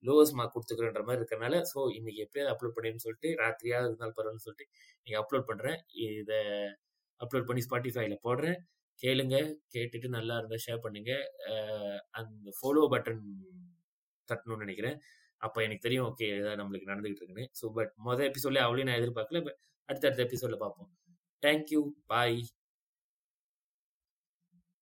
லோவஸ்ட் 0.05 0.37
மார்க் 0.39 0.55
கொடுத்துக்கிறன்ற 0.55 1.03
மாதிரி 1.07 1.21
இருக்கறனால 1.23 1.57
ஸோ 1.73 1.79
இன்னைக்கு 1.99 2.21
எப்படியாவது 2.25 2.53
அப்லோட் 2.55 2.77
பண்ணின்னு 2.77 3.05
சொல்லிட்டு 3.07 3.31
ராத்திரியாக 3.43 3.87
இருந்தாலும் 3.89 4.17
பரவாயில்ல 4.19 4.45
சொல்லிட்டு 4.47 4.67
இன்னைக்கு 4.99 5.21
அப்லோட் 5.23 5.49
பண்ணுறேன் 5.51 5.79
இதை 6.19 6.41
அப்லோட் 7.21 7.49
பண்ணி 7.49 7.63
ஸ்பாட்டிஃபைல 7.67 8.17
போடுறேன். 8.27 8.59
கேளுங்க 9.03 9.37
கேட்டுட்டு 9.75 10.09
நல்லா 10.17 10.37
இருந்தால் 10.39 10.65
ஷேர் 10.67 10.85
பண்ணுங்க. 10.85 11.13
அந்த 12.21 12.53
ஃபாலோ 12.59 12.85
பட்டன் 12.95 13.23
தட்டணும்னு 14.29 14.65
நினைக்கிறேன். 14.67 14.99
அப்போ 15.43 15.59
எனக்கு 15.63 15.83
தெரியும் 15.83 16.07
ஓகே 16.11 16.29
ஏதாவது 16.39 16.61
நம்மளுக்கு 16.63 16.91
நடந்துகிட்டு 16.93 17.21
இருக்குன்னு. 17.23 17.47
ஸோ 17.61 17.67
பட் 17.73 17.93
மொதல் 18.07 18.29
எபிசோட்லேயே 18.31 18.67
அவளையும் 18.69 18.91
நான் 18.91 19.01
எதிர்பார்க்கல 19.03 19.41
பட் 19.45 19.59
அடுத்தடுத்த 19.89 20.27
எபிசோட்ல 20.29 20.59
பார்ப்போம். 20.59 20.91
Thank you 21.43 21.83
bye 22.07 22.39